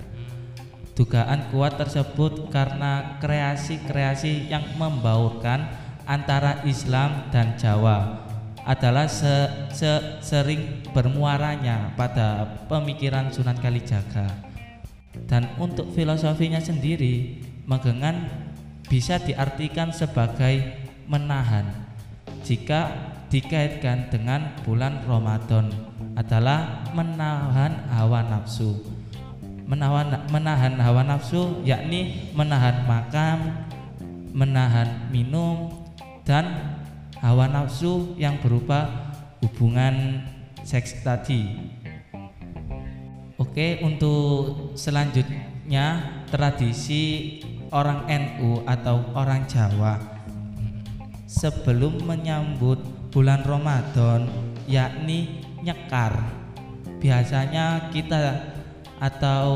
Dugaan 0.97 1.53
kuat 1.53 1.77
tersebut 1.77 2.49
karena 2.49 3.21
kreasi-kreasi 3.21 4.49
yang 4.49 4.65
membaurkan 4.81 5.69
antara 6.09 6.65
Islam 6.65 7.29
dan 7.29 7.61
Jawa 7.61 8.25
adalah 8.65 9.05
se, 9.05 9.69
se, 9.75 10.23
sering 10.25 10.81
bermuaranya 10.97 11.93
pada 11.99 12.57
pemikiran 12.71 13.29
Sunan 13.29 13.61
Kalijaga 13.61 14.55
dan 15.31 15.47
untuk 15.63 15.95
filosofinya 15.95 16.59
sendiri, 16.59 17.39
magengan 17.71 18.27
bisa 18.91 19.23
diartikan 19.23 19.95
sebagai 19.95 20.75
menahan. 21.07 21.87
Jika 22.43 23.14
dikaitkan 23.35 24.15
dengan 24.15 24.55
bulan 24.63 25.03
Ramadan 25.11 25.67
adalah 26.15 26.87
menahan 26.95 27.91
hawa 27.91 28.23
nafsu. 28.31 28.79
Menahan, 29.67 30.31
menahan 30.31 30.79
hawa 30.79 31.03
nafsu 31.03 31.59
yakni 31.67 32.31
menahan 32.31 32.87
makan, 32.87 33.67
menahan 34.31 35.11
minum 35.11 35.75
dan 36.23 36.79
hawa 37.19 37.51
nafsu 37.51 38.15
yang 38.15 38.39
berupa 38.39 39.11
hubungan 39.43 40.23
seks 40.63 41.03
tadi 41.03 41.75
Oke, 43.35 43.83
untuk 43.83 44.79
selanjutnya 44.79 46.23
tradisi 46.31 47.43
orang 47.75 48.07
NU 48.07 48.63
atau 48.63 49.03
orang 49.11 49.43
Jawa 49.51 49.99
sebelum 51.27 51.99
menyambut 52.07 52.94
bulan 53.15 53.47
Ramadan 53.47 54.27
yakni 54.67 55.39
nyekar. 55.63 56.19
Biasanya 56.99 57.95
kita 57.95 58.51
atau 58.99 59.47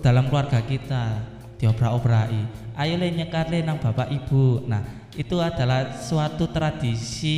dalam 0.00 0.32
keluarga 0.32 0.64
kita 0.64 1.20
diobrak-obrai. 1.60 2.48
Ayo 2.80 2.96
le 2.96 3.12
nyekar 3.12 3.52
le 3.52 3.60
nang 3.60 3.76
bapak 3.76 4.08
ibu. 4.08 4.64
Nah, 4.64 4.80
itu 5.12 5.36
adalah 5.36 5.92
suatu 6.00 6.48
tradisi 6.48 7.36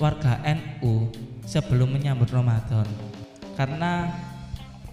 warga 0.00 0.40
NU 0.48 1.12
sebelum 1.44 1.92
menyambut 1.92 2.32
Ramadan 2.32 2.88
karena 3.60 4.08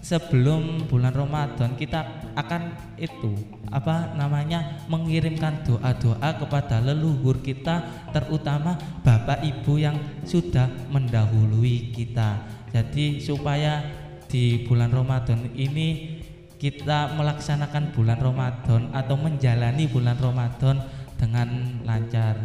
sebelum 0.04 0.84
bulan 0.84 1.16
Ramadan 1.16 1.72
kita 1.80 2.17
akan 2.38 2.70
itu 2.94 3.34
apa 3.74 4.14
namanya 4.14 4.86
mengirimkan 4.86 5.66
doa-doa 5.66 6.38
kepada 6.38 6.78
leluhur 6.78 7.42
kita 7.42 7.82
terutama 8.14 8.78
bapak 9.02 9.42
ibu 9.42 9.74
yang 9.74 9.98
sudah 10.22 10.70
mendahului 10.94 11.90
kita. 11.90 12.38
Jadi 12.70 13.18
supaya 13.18 13.82
di 14.30 14.62
bulan 14.70 14.94
Ramadan 14.94 15.50
ini 15.58 16.20
kita 16.62 17.18
melaksanakan 17.18 17.90
bulan 17.90 18.22
Ramadan 18.22 18.94
atau 18.94 19.18
menjalani 19.18 19.90
bulan 19.90 20.14
Ramadan 20.14 20.78
dengan 21.18 21.48
lancar. 21.82 22.38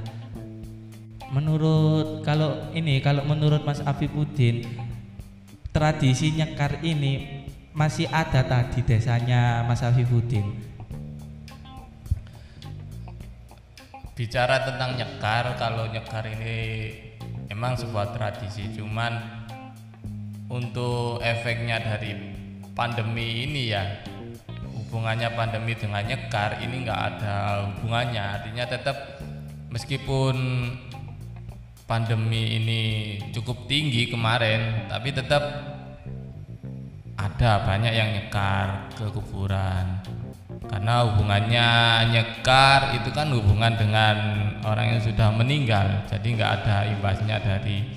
Menurut 1.29 2.25
kalau 2.25 2.73
ini 2.73 2.97
kalau 2.97 3.25
menurut 3.29 3.61
Mas 3.61 3.81
Afifuddin 3.81 4.65
tradisi 5.73 6.33
nyekar 6.33 6.81
ini 6.85 7.42
masih 7.73 8.05
ada 8.13 8.45
tadi 8.45 8.85
desanya 8.85 9.65
Mas 9.65 9.81
Afifuddin 9.81 10.45
bicara 14.13 14.61
tentang 14.61 14.93
nyekar 14.93 15.57
kalau 15.57 15.89
nyekar 15.89 16.29
ini 16.29 16.57
emang 17.49 17.73
sebuah 17.73 18.13
tradisi 18.13 18.69
cuman 18.77 19.41
untuk 20.53 21.17
efeknya 21.25 21.81
dari 21.81 22.13
pandemi 22.77 23.49
ini 23.49 23.73
ya 23.73 24.05
hubungannya 24.93 25.33
pandemi 25.33 25.73
dengan 25.73 26.05
nyekar 26.05 26.61
ini 26.61 26.85
nggak 26.85 27.01
ada 27.01 27.65
hubungannya. 27.65 28.21
Artinya 28.21 28.69
tetap 28.69 29.17
meskipun 29.73 30.37
pandemi 31.89 32.61
ini 32.61 32.81
cukup 33.33 33.65
tinggi 33.65 34.13
kemarin 34.13 34.85
tapi 34.93 35.09
tetap 35.09 35.72
ada 37.33 37.65
banyak 37.65 37.93
yang 37.97 38.09
nyekar 38.13 38.93
ke 38.93 39.09
kuburan. 39.09 39.97
Karena 40.69 41.01
hubungannya 41.09 41.67
nyekar 42.13 42.93
itu 42.93 43.09
kan 43.09 43.33
hubungan 43.33 43.73
dengan 43.73 44.15
orang 44.61 44.95
yang 44.95 45.01
sudah 45.01 45.33
meninggal. 45.33 46.05
Jadi 46.05 46.37
nggak 46.37 46.51
ada 46.61 46.85
imbasnya 46.93 47.41
dari 47.41 47.89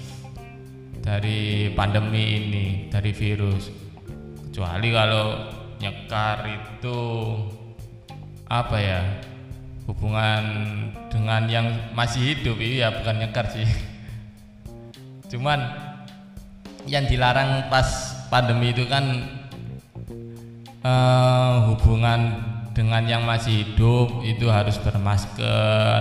dari 1.05 1.69
pandemi 1.77 2.25
ini 2.41 2.67
dari 2.89 3.13
virus. 3.13 3.69
Kecuali 4.49 4.89
kalau 4.89 5.53
nyekar 5.85 6.49
itu 6.49 6.99
apa 8.49 8.77
ya 8.81 9.01
hubungan 9.85 10.43
dengan 11.13 11.45
yang 11.45 11.67
masih 11.93 12.35
hidup. 12.35 12.57
Iya 12.57 12.89
bukan 12.89 13.21
nyekar 13.21 13.53
sih. 13.53 13.69
Cuman 15.31 15.61
yang 16.89 17.05
dilarang 17.05 17.69
pas 17.69 18.16
pandemi 18.29 18.75
itu 18.75 18.85
kan 18.91 19.05
uh, 20.83 21.71
hubungan 21.73 22.43
dengan 22.77 23.03
yang 23.09 23.23
masih 23.25 23.65
hidup 23.65 24.21
itu 24.27 24.47
harus 24.53 24.77
bermasker 24.83 26.01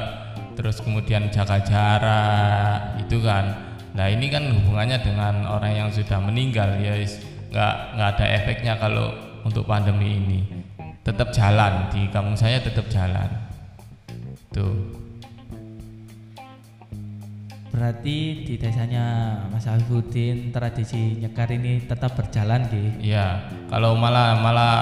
terus 0.55 0.79
kemudian 0.79 1.27
jaga 1.32 1.60
jarak 1.63 3.00
itu 3.00 3.20
kan. 3.20 3.75
Nah 3.96 4.12
ini 4.12 4.27
kan 4.27 4.44
hubungannya 4.51 5.00
dengan 5.03 5.48
orang 5.48 5.72
yang 5.72 5.89
sudah 5.91 6.20
meninggal 6.20 6.79
ya 6.79 6.96
nggak 7.51 7.75
nggak 7.96 8.10
ada 8.15 8.25
efeknya 8.39 8.74
kalau 8.79 9.15
untuk 9.44 9.67
pandemi 9.67 10.20
ini. 10.20 10.39
Tetap 11.05 11.29
jalan 11.32 11.91
di 11.94 12.10
kampung 12.10 12.34
saya 12.34 12.58
tetap 12.58 12.89
jalan 12.89 13.45
Berarti 17.75 18.48
di 18.48 18.55
desanya 18.55 19.36
Mas 19.51 19.67
Afifuddin 19.67 20.48
tradisi 20.55 21.20
nyekar 21.20 21.51
ini 21.51 21.84
tetap 21.84 22.15
berjalan 22.15 22.72
gitu? 22.72 23.12
Iya, 23.12 23.51
kalau 23.67 24.00
malah 24.00 24.39
malah 24.39 24.75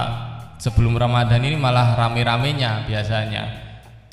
sebelum 0.61 0.93
Ramadan 0.93 1.41
ini 1.41 1.57
malah 1.57 1.97
rame-ramenya 1.97 2.85
biasanya. 2.85 3.49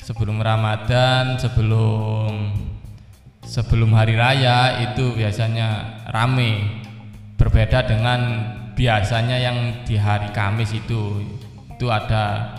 Sebelum 0.01 0.41
Ramadan, 0.41 1.37
sebelum 1.37 2.57
sebelum 3.45 3.93
hari 3.93 4.17
raya 4.17 4.81
itu 4.89 5.13
biasanya 5.13 6.01
rame. 6.09 6.81
Berbeda 7.37 7.85
dengan 7.85 8.19
biasanya 8.73 9.37
yang 9.37 9.85
di 9.85 9.93
hari 9.93 10.33
Kamis 10.33 10.73
itu 10.73 11.21
itu 11.69 11.85
ada 11.85 12.49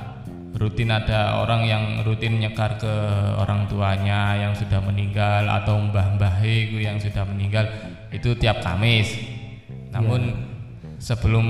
rutin 0.53 0.93
ada 0.93 1.41
orang 1.41 1.65
yang 1.65 1.85
rutin 2.05 2.37
nyekar 2.37 2.77
ke 2.77 2.95
orang 3.41 3.65
tuanya 3.69 4.37
yang 4.37 4.53
sudah 4.53 4.85
meninggal 4.85 5.49
atau 5.49 5.81
mbah-mbah 5.81 6.45
itu 6.45 6.85
yang 6.85 7.01
sudah 7.01 7.25
meninggal 7.25 7.65
itu 8.13 8.37
tiap 8.37 8.61
Kamis. 8.61 9.17
Namun 9.93 10.21
ya. 10.29 10.37
sebelum 11.01 11.47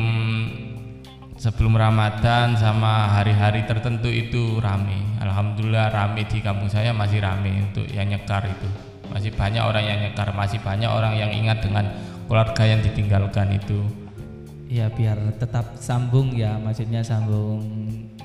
sebelum 1.42 1.74
Ramadan 1.74 2.54
sama 2.54 3.10
hari-hari 3.18 3.66
tertentu 3.66 4.06
itu 4.06 4.62
rame. 4.62 5.18
Alhamdulillah 5.18 5.90
rame 5.90 6.22
di 6.30 6.38
kampung 6.38 6.70
saya 6.70 6.94
masih 6.94 7.18
rame 7.18 7.66
untuk 7.66 7.86
yang 7.90 8.06
nyekar 8.06 8.46
itu. 8.46 8.68
Masih 9.10 9.34
banyak 9.34 9.60
orang 9.60 9.84
yang 9.84 9.98
nyekar, 10.08 10.30
masih 10.32 10.62
banyak 10.62 10.88
orang 10.88 11.18
yang 11.18 11.30
ingat 11.34 11.60
dengan 11.60 11.84
keluarga 12.30 12.64
yang 12.64 12.80
ditinggalkan 12.80 13.58
itu. 13.58 13.82
Ya 14.72 14.88
biar 14.88 15.20
tetap 15.36 15.76
sambung 15.76 16.32
ya, 16.32 16.56
maksudnya 16.56 17.04
sambung 17.04 17.60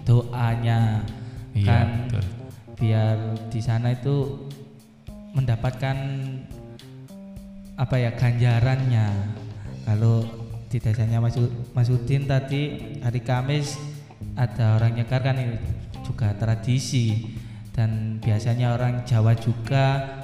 doanya. 0.08 1.04
Iya, 1.52 1.68
kan 1.68 1.88
betul. 2.08 2.24
biar 2.80 3.18
di 3.52 3.60
sana 3.60 3.92
itu 3.92 4.48
mendapatkan 5.36 5.98
apa 7.76 7.96
ya 8.00 8.16
ganjarannya. 8.16 9.36
Kalau 9.84 10.24
di 10.68 10.78
desanya 10.80 11.20
Mas, 11.20 11.36
Mas 11.76 11.92
Udin 11.92 12.28
tadi 12.28 12.96
hari 13.04 13.20
Kamis 13.24 13.76
ada 14.40 14.80
orang 14.80 14.96
nyekar 14.96 15.22
kan 15.24 15.36
ini 15.36 15.60
juga 16.08 16.32
tradisi. 16.40 17.36
Dan 17.78 18.18
biasanya 18.18 18.74
orang 18.74 19.06
Jawa 19.06 19.38
juga 19.38 20.18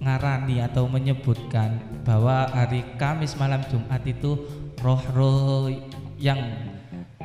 ngarani 0.00 0.64
atau 0.64 0.88
menyebutkan 0.88 1.76
bahwa 2.08 2.48
hari 2.48 2.80
Kamis 2.96 3.36
malam 3.36 3.60
Jumat 3.68 4.00
itu 4.08 4.40
roh-roh 4.80 5.68
yang 6.16 6.71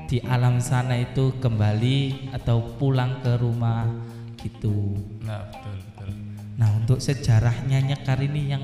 di 0.07 0.23
alam 0.23 0.63
sana 0.63 0.95
itu 0.95 1.35
kembali 1.43 2.31
atau 2.31 2.63
pulang 2.79 3.19
ke 3.19 3.35
rumah 3.35 3.83
gitu. 4.39 4.95
Nah, 5.27 5.43
betul 5.51 5.75
betul. 5.83 6.09
Nah, 6.55 6.71
untuk 6.79 7.03
sejarahnya 7.03 7.83
Nyekar 7.83 8.23
ini 8.23 8.55
yang 8.55 8.63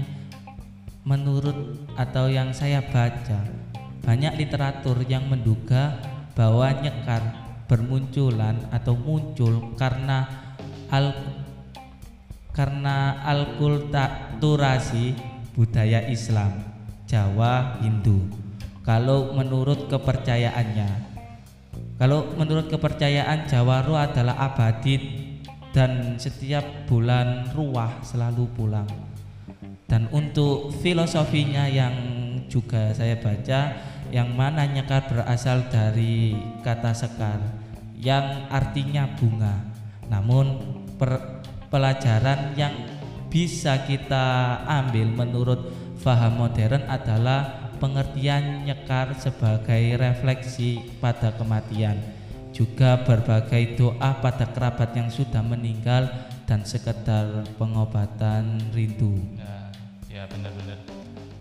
menurut 1.03 1.84
atau 1.99 2.32
yang 2.32 2.56
saya 2.56 2.79
baca 2.79 3.43
banyak 4.03 4.39
literatur 4.39 5.03
yang 5.12 5.27
menduga 5.27 5.99
bahwa 6.32 6.71
Nyekar 6.79 7.21
bermunculan 7.67 8.56
atau 8.71 8.95
muncul 8.95 9.75
karena 9.75 10.25
al 10.88 11.12
karena 12.56 13.19
alkulturasi 13.27 15.15
budaya 15.58 16.08
Islam 16.08 16.53
Jawa 17.10 17.84
Hindu. 17.84 18.32
Kalau 18.84 19.34
menurut 19.34 19.88
kepercayaannya 19.89 21.12
kalau 22.01 22.34
menurut 22.36 22.67
kepercayaan 22.67 23.45
Jawa 23.45 23.86
Ruah 23.86 24.10
adalah 24.10 24.36
abadi 24.41 24.97
dan 25.73 26.17
setiap 26.21 26.86
bulan 26.86 27.49
ruah 27.53 28.01
selalu 28.06 28.45
pulang. 28.53 28.89
Dan 29.89 30.10
untuk 30.10 30.73
filosofinya 30.82 31.69
yang 31.69 31.93
juga 32.49 32.93
saya 32.97 33.17
baca 33.17 33.77
yang 34.10 34.34
mana 34.34 34.65
nyekar 34.65 35.06
berasal 35.10 35.69
dari 35.69 36.34
kata 36.62 36.93
sekar 36.93 37.41
yang 37.97 38.49
artinya 38.49 39.10
bunga. 39.17 39.53
Namun 40.10 40.45
per, 40.97 41.41
pelajaran 41.69 42.53
yang 42.58 42.73
bisa 43.29 43.82
kita 43.86 44.62
ambil 44.65 45.10
menurut 45.10 45.62
faham 45.97 46.41
modern 46.41 46.86
adalah 46.86 47.62
pengertian 47.84 48.63
nyekar 48.63 49.12
sebagai 49.19 50.00
refleksi 50.00 50.80
pada 51.04 51.36
kematian, 51.36 52.00
juga 52.56 53.04
berbagai 53.04 53.76
doa 53.76 54.24
pada 54.24 54.48
kerabat 54.48 54.96
yang 54.96 55.12
sudah 55.12 55.43
meninggal 55.43 56.08
dan 56.48 56.63
sekedar 56.63 57.43
pengobatan 57.60 58.72
rindu. 58.72 59.19
Ya, 59.36 59.60
ya 60.08 60.24
benar-benar. 60.32 60.80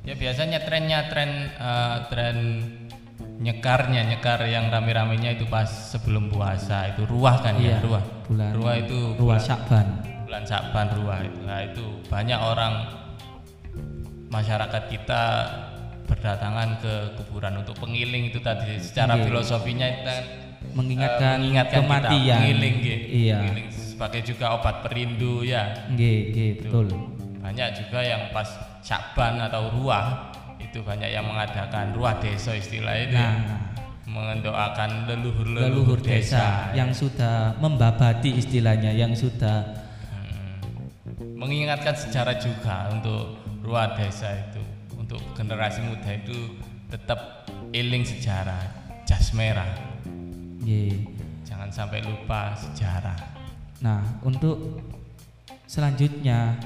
Ya 0.03 0.19
biasanya 0.19 0.67
trennya 0.67 1.07
tren 1.07 1.31
uh, 1.63 2.11
tren 2.11 2.39
nyekarnya 3.39 4.03
nyekar 4.03 4.43
yang 4.51 4.67
rame-ramenya 4.67 5.39
itu 5.39 5.47
pas 5.47 5.95
sebelum 5.95 6.27
puasa 6.27 6.91
itu 6.91 7.07
ruah 7.07 7.39
kan 7.39 7.55
ya, 7.63 7.63
iya, 7.63 7.77
ya 7.79 7.87
ruah. 7.87 8.05
Bulan 8.27 8.51
ruah 8.59 8.75
itu 8.83 8.99
ruah 9.15 9.39
Syakban. 9.39 9.87
Bulan 10.27 10.43
Syakban 10.43 10.87
ruah 10.99 11.19
itu. 11.23 11.39
Nah 11.47 11.59
itu 11.63 11.85
banyak 12.11 12.41
orang 12.43 12.75
masyarakat 14.27 14.83
kita 14.91 15.23
berdatangan 16.07 16.69
ke 16.83 16.95
kuburan 17.21 17.63
untuk 17.63 17.79
pengiling 17.79 18.29
itu 18.31 18.39
tadi 18.43 18.79
secara 18.79 19.17
okay. 19.17 19.27
filosofinya 19.31 19.87
itu 19.87 20.03
kan 20.07 20.23
mengingatkan, 20.75 21.35
uh, 21.35 21.41
mengingatkan 21.43 21.81
kematian 21.83 22.13
kita, 22.13 22.37
pengiling 22.39 22.75
gitu. 22.81 23.07
Iya. 23.11 23.39
Sebagai 23.71 24.21
juga 24.27 24.47
obat 24.59 24.77
perindu 24.83 25.43
ya. 25.43 25.63
Nggih, 25.91 26.59
betul. 26.63 26.87
Banyak 27.43 27.69
juga 27.79 27.99
yang 28.03 28.31
pas 28.31 28.49
Syakban 28.83 29.39
atau 29.39 29.71
ruah 29.79 30.35
itu 30.59 30.83
banyak 30.83 31.11
yang 31.15 31.27
mengadakan 31.27 31.95
ruah 31.95 32.19
desa 32.19 32.55
istilah 32.55 32.95
itu. 32.99 33.15
Ya. 33.15 33.31
Nah, 33.31 33.73
mendoakan 34.13 35.09
leluhur-leluhur 35.09 36.05
desa, 36.05 36.69
desa 36.69 36.77
yang 36.77 36.93
sudah 36.93 37.57
membabati 37.57 38.37
istilahnya 38.37 38.93
yang 38.93 39.17
sudah 39.17 39.73
hmm, 40.13 41.39
mengingatkan 41.41 41.97
sejarah 41.97 42.37
juga 42.37 42.93
untuk 42.93 43.41
ruah 43.65 43.97
desa 43.97 44.29
itu 44.37 44.52
untuk 45.13 45.37
generasi 45.37 45.85
muda 45.85 46.09
itu 46.09 46.57
tetap 46.89 47.45
iling 47.77 48.01
sejarah 48.01 48.65
jas 49.05 49.37
merah. 49.37 49.69
Yeah. 50.65 51.05
jangan 51.45 51.69
sampai 51.69 52.01
lupa 52.01 52.57
sejarah. 52.57 53.21
Nah 53.85 54.01
untuk 54.25 54.81
selanjutnya 55.69 56.57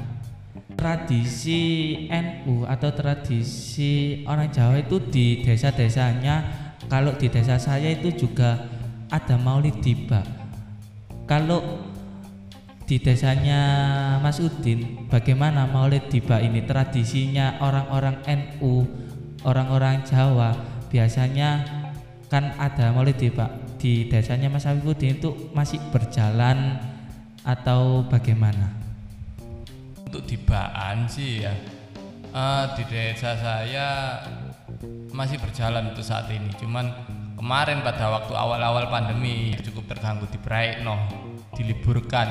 tradisi 0.78 2.06
NU 2.06 2.62
atau 2.70 2.94
tradisi 2.94 4.22
orang 4.30 4.54
Jawa 4.54 4.78
itu 4.78 5.02
di 5.02 5.42
desa-desanya 5.42 6.46
kalau 6.86 7.18
di 7.18 7.26
desa 7.26 7.58
saya 7.58 7.98
itu 7.98 8.14
juga 8.14 8.62
ada 9.10 9.34
maulid 9.34 9.82
tiba 9.82 10.22
kalau 11.26 11.85
di 12.86 13.02
desanya 13.02 13.60
Mas 14.22 14.38
Udin 14.38 15.10
bagaimana 15.10 15.66
maulid 15.66 16.06
tiba 16.06 16.38
ini? 16.38 16.62
Tradisinya 16.62 17.58
orang-orang 17.60 18.22
NU 18.24 18.86
orang-orang 19.42 20.06
Jawa 20.06 20.54
biasanya 20.88 21.66
kan 22.30 22.54
ada 22.56 22.94
maulid 22.94 23.18
tiba 23.18 23.50
di 23.76 24.06
desanya 24.06 24.48
Mas 24.48 24.64
Udin 24.64 25.18
itu 25.18 25.50
masih 25.52 25.82
berjalan 25.90 26.78
atau 27.42 28.06
bagaimana? 28.06 28.86
untuk 30.16 30.32
dibaan 30.32 31.04
sih 31.04 31.44
ya. 31.44 31.52
Uh, 32.32 32.72
di 32.72 32.88
desa 32.88 33.36
saya 33.36 34.16
masih 35.12 35.36
berjalan 35.36 35.92
untuk 35.92 36.00
saat 36.00 36.32
ini. 36.32 36.48
Cuman 36.56 36.88
kemarin 37.36 37.84
pada 37.84 38.08
waktu 38.08 38.32
awal-awal 38.32 38.88
pandemi 38.88 39.52
cukup 39.60 39.92
terganggu 39.92 40.24
di 40.32 40.40
Praikno 40.40 40.96
diliburkan 41.52 42.28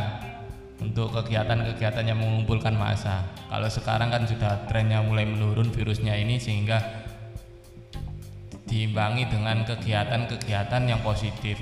untuk 0.83 1.15
kegiatan-kegiatan 1.15 2.03
yang 2.03 2.19
mengumpulkan 2.19 2.75
massa. 2.75 3.23
Kalau 3.47 3.69
sekarang 3.71 4.11
kan 4.11 4.27
sudah 4.27 4.67
trennya 4.67 4.99
mulai 4.99 5.23
menurun 5.23 5.71
virusnya 5.71 6.19
ini 6.19 6.35
sehingga 6.35 6.83
diimbangi 8.67 9.31
dengan 9.31 9.63
kegiatan-kegiatan 9.63 10.83
yang 10.83 10.99
positif. 10.99 11.61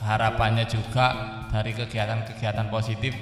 Harapannya 0.00 0.64
juga 0.64 1.12
dari 1.52 1.76
kegiatan-kegiatan 1.76 2.66
positif 2.72 3.12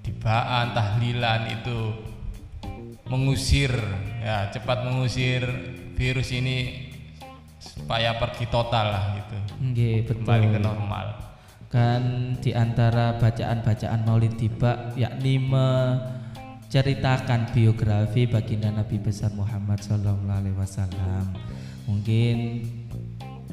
dibaan 0.00 0.72
tahlilan 0.72 1.52
itu 1.52 1.92
mengusir 3.06 3.70
ya 4.24 4.48
cepat 4.48 4.88
mengusir 4.88 5.44
virus 5.94 6.32
ini 6.32 6.88
supaya 7.60 8.16
pergi 8.16 8.48
total 8.48 8.86
lah 8.88 9.04
gitu. 9.20 9.36
Nggih, 9.60 10.08
betul. 10.08 10.24
kembali 10.24 10.46
ke 10.56 10.60
normal 10.64 11.06
kan 11.72 12.36
di 12.36 12.52
antara 12.52 13.16
bacaan-bacaan 13.16 14.04
Maulid 14.04 14.36
Tiba 14.36 14.92
yakni 14.92 15.40
menceritakan 15.40 17.48
biografi 17.56 18.28
baginda 18.28 18.68
Nabi 18.68 19.00
besar 19.00 19.32
Muhammad 19.32 19.80
Sallallahu 19.80 20.28
Alaihi 20.28 20.52
Wasallam. 20.52 21.32
Mungkin 21.88 22.68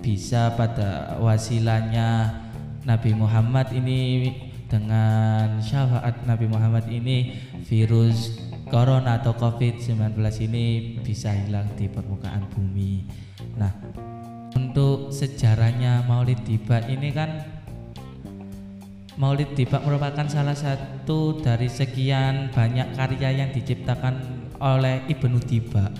bisa 0.03 0.51
pada 0.59 1.15
wasilanya 1.23 2.43
Nabi 2.83 3.15
Muhammad 3.15 3.71
ini 3.71 4.35
dengan 4.67 5.63
syafaat 5.63 6.27
Nabi 6.27 6.51
Muhammad 6.51 6.91
ini 6.91 7.39
virus 7.71 8.35
corona 8.67 9.23
atau 9.23 9.31
covid-19 9.31 9.95
ini 10.43 10.99
bisa 10.99 11.31
hilang 11.31 11.71
di 11.79 11.87
permukaan 11.87 12.51
bumi. 12.51 13.07
Nah 13.55 13.71
untuk 14.59 15.15
sejarahnya 15.15 16.03
Maulid 16.03 16.43
Tiba 16.43 16.83
ini 16.85 17.15
kan 17.15 17.58
Maulid 19.19 19.51
Tiba 19.51 19.83
merupakan 19.83 20.23
salah 20.31 20.55
satu 20.55 21.43
dari 21.43 21.67
sekian 21.67 22.55
banyak 22.55 22.95
karya 22.95 23.43
yang 23.43 23.51
diciptakan 23.51 24.15
oleh 24.63 25.03
Ibnu 25.11 25.43
Tiba 25.43 25.91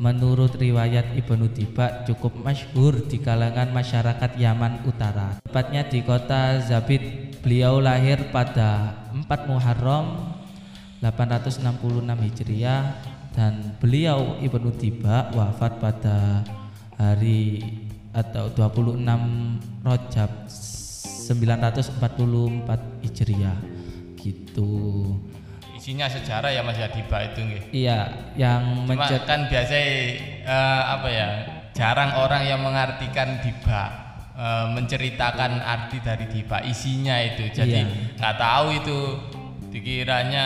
menurut 0.00 0.56
riwayat 0.56 1.12
Ibnu 1.20 1.52
Tiba 1.52 2.08
cukup 2.08 2.32
masyhur 2.40 2.96
di 3.12 3.20
kalangan 3.20 3.76
masyarakat 3.76 4.40
Yaman 4.40 4.88
Utara. 4.88 5.36
Tepatnya 5.44 5.84
di 5.84 6.00
kota 6.00 6.56
Zabid 6.64 7.36
Beliau 7.44 7.76
lahir 7.76 8.32
pada 8.32 9.04
4 9.12 9.28
Muharram 9.52 10.32
866 11.04 11.60
Hijriah 12.08 13.04
dan 13.36 13.76
beliau 13.76 14.40
Ibnu 14.40 14.72
Tiba 14.80 15.28
wafat 15.36 15.76
pada 15.76 16.40
hari 16.96 17.60
atau 18.16 18.48
26 18.48 19.04
Rajab 19.84 20.32
944 21.26 23.02
Hijriah 23.02 23.58
gitu. 24.22 24.70
Isinya 25.74 26.06
sejarah 26.06 26.50
ya 26.54 26.62
Mas 26.62 26.78
Yadiba 26.78 27.18
itu 27.26 27.38
nggih. 27.42 27.62
Iya, 27.74 27.98
yang 28.38 28.86
Cuma 28.86 29.06
kan 29.26 29.50
biasanya 29.50 29.90
uh, 30.46 30.82
apa 30.98 31.08
ya? 31.10 31.28
Jarang 31.76 32.16
orang 32.22 32.42
yang 32.48 32.64
mengartikan 32.64 33.36
Diba 33.44 34.06
e, 34.36 34.46
menceritakan 34.76 35.64
arti 35.64 35.98
dari 36.04 36.28
dipa 36.28 36.60
isinya 36.62 37.16
itu 37.24 37.48
jadi 37.50 37.84
iya. 37.84 38.16
nggak 38.20 38.34
iya. 38.36 38.40
tahu 38.40 38.66
itu 38.76 38.98
dikiranya 39.72 40.44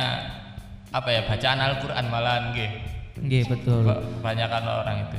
apa 0.90 1.08
ya 1.10 1.20
bacaan 1.26 1.60
Al-Qur'an 1.60 2.06
malahan 2.10 2.44
nggih 2.54 2.70
nggih 3.20 3.42
betul 3.46 3.86
kebanyakan 3.86 4.64
orang 4.66 4.96
itu 5.06 5.18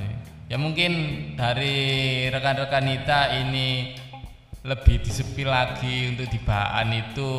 ya 0.52 0.58
mungkin 0.60 0.91
dari 1.39 1.76
rekan-rekan 2.28 2.86
kita 2.91 3.19
ini 3.45 3.95
lebih 4.62 5.02
disepil 5.02 5.50
lagi 5.50 6.13
untuk 6.13 6.30
dibaan 6.30 6.93
itu 6.93 7.32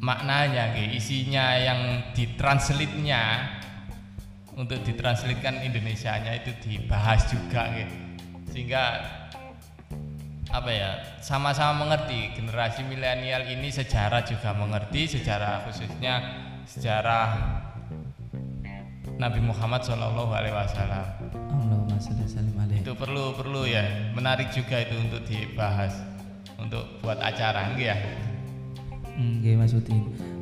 maknanya 0.00 0.72
nggih 0.72 0.96
isinya 0.96 1.52
yang 1.60 1.80
ditranslitnya 2.16 3.52
untuk 4.56 4.80
ditranslitkan 4.82 5.60
Indonesianya 5.62 6.42
itu 6.42 6.50
dibahas 6.64 7.28
juga 7.28 7.70
gitu 7.76 7.96
sehingga 8.52 8.84
apa 10.52 10.68
ya 10.68 10.90
sama-sama 11.24 11.88
mengerti 11.88 12.36
generasi 12.36 12.84
milenial 12.84 13.48
ini 13.48 13.72
sejarah 13.72 14.24
juga 14.24 14.52
mengerti 14.52 15.16
sejarah 15.16 15.64
khususnya 15.68 16.14
sejarah 16.68 17.28
Nabi 19.16 19.38
Muhammad 19.38 19.86
Shallallahu 19.86 20.34
Alaihi 20.34 20.56
Wasallam. 20.56 21.21
Itu 22.82 22.94
perlu 22.96 23.32
perlu 23.36 23.62
ya 23.68 24.12
menarik 24.12 24.52
juga 24.52 24.80
itu 24.82 24.94
untuk 24.98 25.22
dibahas 25.26 25.92
untuk 26.60 26.84
buat 27.00 27.18
acara 27.18 27.72
enggak 27.72 27.96
ya? 27.96 27.96
Enggak 29.18 29.54
Mas 29.58 29.72
Udin 29.76 30.32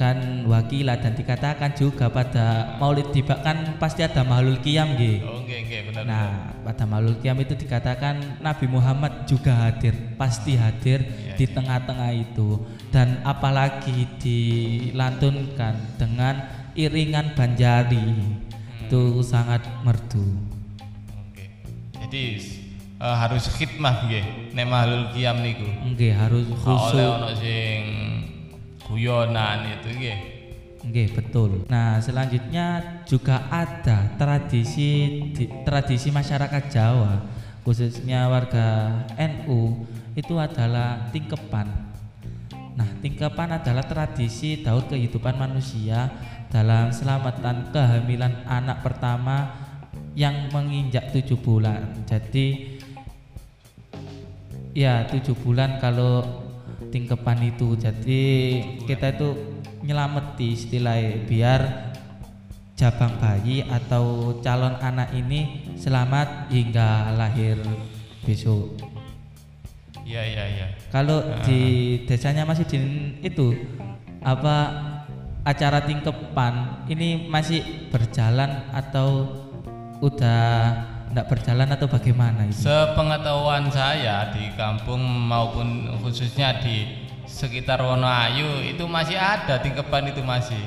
kan 0.00 0.48
wakila 0.48 0.96
dan 0.96 1.12
dikatakan 1.12 1.76
juga 1.76 2.08
pada 2.08 2.80
Maulid 2.80 3.12
Tiba 3.12 3.36
kan 3.44 3.76
pasti 3.76 4.00
ada 4.00 4.24
Mahlul 4.24 4.56
Qiyam 4.64 4.96
gitu. 4.96 5.28
Oh, 5.28 5.44
okay, 5.44 5.60
okay, 5.60 5.84
benar. 5.84 6.08
Nah, 6.08 6.56
pada 6.64 6.88
Mahlul 6.88 7.20
Qiyam 7.20 7.36
itu 7.44 7.52
dikatakan 7.52 8.40
Nabi 8.40 8.64
Muhammad 8.64 9.28
juga 9.28 9.52
hadir, 9.68 9.92
pasti 10.16 10.56
hadir 10.56 11.04
ya, 11.04 11.36
di 11.36 11.44
tengah-tengah 11.44 12.16
itu 12.16 12.64
dan 12.88 13.20
apalagi 13.28 14.08
dilantunkan 14.16 16.00
dengan 16.00 16.48
iringan 16.72 17.36
banjari. 17.36 18.00
Hmm. 18.00 18.88
Itu 18.88 19.20
sangat 19.20 19.60
merdu. 19.84 20.49
Jadi 22.10 22.42
uh, 22.98 23.14
harus 23.14 23.46
khidmah 23.54 24.10
nggih 24.10 24.50
nek 24.50 24.66
Mahlul 24.66 25.14
Qiyam 25.14 25.46
niku. 25.46 25.62
Nggih, 25.94 26.10
harus 26.10 26.42
khusus. 26.58 26.98
Oleh 26.98 27.06
ono 27.06 27.30
sing 27.38 27.80
guyonan 28.82 29.78
itu 29.78 29.94
nggih. 29.94 30.18
Nggih, 30.90 31.08
betul. 31.14 31.70
Nah, 31.70 32.02
selanjutnya 32.02 32.98
juga 33.06 33.46
ada 33.46 34.10
tradisi 34.18 35.22
tradisi 35.62 36.10
masyarakat 36.10 36.66
Jawa 36.66 37.22
khususnya 37.62 38.26
warga 38.26 39.06
NU 39.14 39.86
itu 40.18 40.34
adalah 40.34 41.14
tingkepan. 41.14 41.70
Nah, 42.74 42.90
tingkepan 42.98 43.54
adalah 43.62 43.86
tradisi 43.86 44.66
daur 44.66 44.90
kehidupan 44.90 45.38
manusia 45.38 46.10
dalam 46.50 46.90
selamatan 46.90 47.70
kehamilan 47.70 48.42
anak 48.50 48.82
pertama 48.82 49.69
yang 50.14 50.50
menginjak 50.50 51.10
tujuh 51.14 51.38
bulan. 51.38 52.04
Jadi 52.06 52.78
ya 54.74 55.06
tujuh 55.10 55.34
bulan 55.42 55.82
kalau 55.82 56.22
tingkepan 56.90 57.38
itu 57.54 57.74
jadi 57.78 58.24
kita 58.86 59.18
itu 59.18 59.28
nyelameti 59.82 60.54
istilahnya 60.54 61.26
biar 61.26 61.60
jabang 62.78 63.12
bayi 63.20 63.60
atau 63.66 64.36
calon 64.40 64.78
anak 64.80 65.12
ini 65.12 65.68
selamat 65.76 66.48
hingga 66.48 67.12
lahir 67.18 67.60
besok 68.24 68.78
iya 70.06 70.22
iya 70.24 70.44
iya 70.48 70.66
kalau 70.88 71.20
uh. 71.20 71.44
di 71.44 71.60
desanya 72.08 72.48
masih 72.48 72.64
di 72.66 72.80
itu 73.20 73.52
apa 74.24 74.56
acara 75.44 75.84
tingkepan 75.84 76.84
ini 76.88 77.28
masih 77.28 77.88
berjalan 77.88 78.64
atau 78.72 79.28
udah 80.00 80.42
tidak 81.10 81.26
berjalan 81.26 81.68
atau 81.74 81.86
bagaimana 81.90 82.46
itu? 82.46 82.64
Sepengetahuan 82.64 83.68
saya 83.68 84.30
di 84.32 84.48
kampung 84.54 85.02
maupun 85.02 85.90
khususnya 86.00 86.62
di 86.62 86.86
sekitar 87.26 87.82
Wonoayu 87.82 88.62
itu 88.66 88.86
masih 88.86 89.18
ada 89.18 89.58
tingkepan 89.58 90.10
itu 90.10 90.22
masih. 90.22 90.62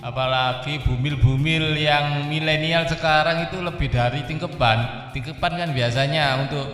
Apalagi 0.00 0.80
bumil-bumil 0.80 1.76
yang 1.76 2.24
milenial 2.28 2.88
sekarang 2.88 3.44
itu 3.48 3.60
lebih 3.60 3.92
dari 3.92 4.24
tingkepan. 4.24 5.12
Tingkepan 5.12 5.52
kan 5.60 5.68
biasanya 5.76 6.40
untuk 6.40 6.72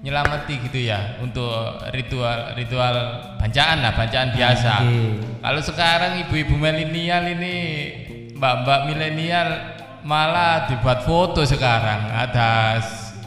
nyelamati 0.00 0.56
gitu 0.64 0.80
ya 0.80 1.20
untuk 1.20 1.52
ritual 1.92 2.56
ritual 2.56 2.94
bacaan 3.36 3.84
lah 3.84 3.92
bacaan 3.92 4.30
biasa. 4.32 4.72
Oke. 4.82 4.98
Kalau 5.44 5.60
sekarang 5.60 6.12
ibu-ibu 6.26 6.54
milenial 6.56 7.24
ini 7.38 7.54
mbak-mbak 8.34 8.88
milenial 8.88 9.48
malah 10.02 10.64
dibuat 10.70 11.04
foto 11.04 11.44
sekarang 11.44 12.08
ada 12.08 12.80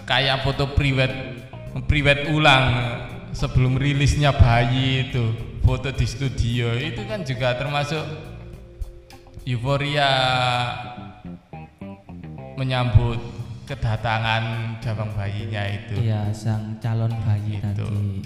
kayak 0.09 0.41
foto 0.41 0.73
private 0.73 1.15
private 1.86 2.33
ulang 2.33 2.65
sebelum 3.33 3.77
rilisnya 3.77 4.33
bayi 4.33 5.09
itu 5.09 5.33
foto 5.62 5.89
di 5.93 6.05
studio 6.05 6.73
itu 6.75 7.01
kan 7.05 7.21
juga 7.23 7.55
termasuk 7.55 8.03
euforia 9.45 10.09
menyambut 12.57 13.19
kedatangan 13.63 14.75
jabang 14.83 15.09
bayinya 15.15 15.63
itu. 15.71 15.95
Iya, 16.03 16.29
sang 16.36 16.77
calon 16.83 17.12
bayi 17.23 17.57
Gitu. 17.57 17.63
tadi. 17.63 18.21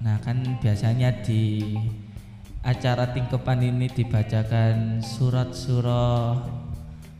Nah, 0.00 0.16
kan 0.22 0.40
biasanya 0.62 1.10
di 1.20 1.74
acara 2.64 3.10
tingkepan 3.12 3.60
ini 3.60 3.90
dibacakan 3.90 5.02
surat-surah 5.04 6.59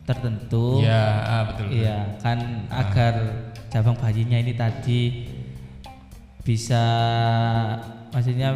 tertentu. 0.03 0.81
Iya, 0.81 1.03
ah, 1.21 1.41
betul. 1.51 1.65
Iya, 1.69 1.97
kan 2.19 2.37
agar 2.67 3.13
cabang 3.71 3.95
bayinya 3.95 4.37
ini 4.37 4.53
tadi 4.53 4.99
bisa 6.41 6.83
maksudnya 8.09 8.49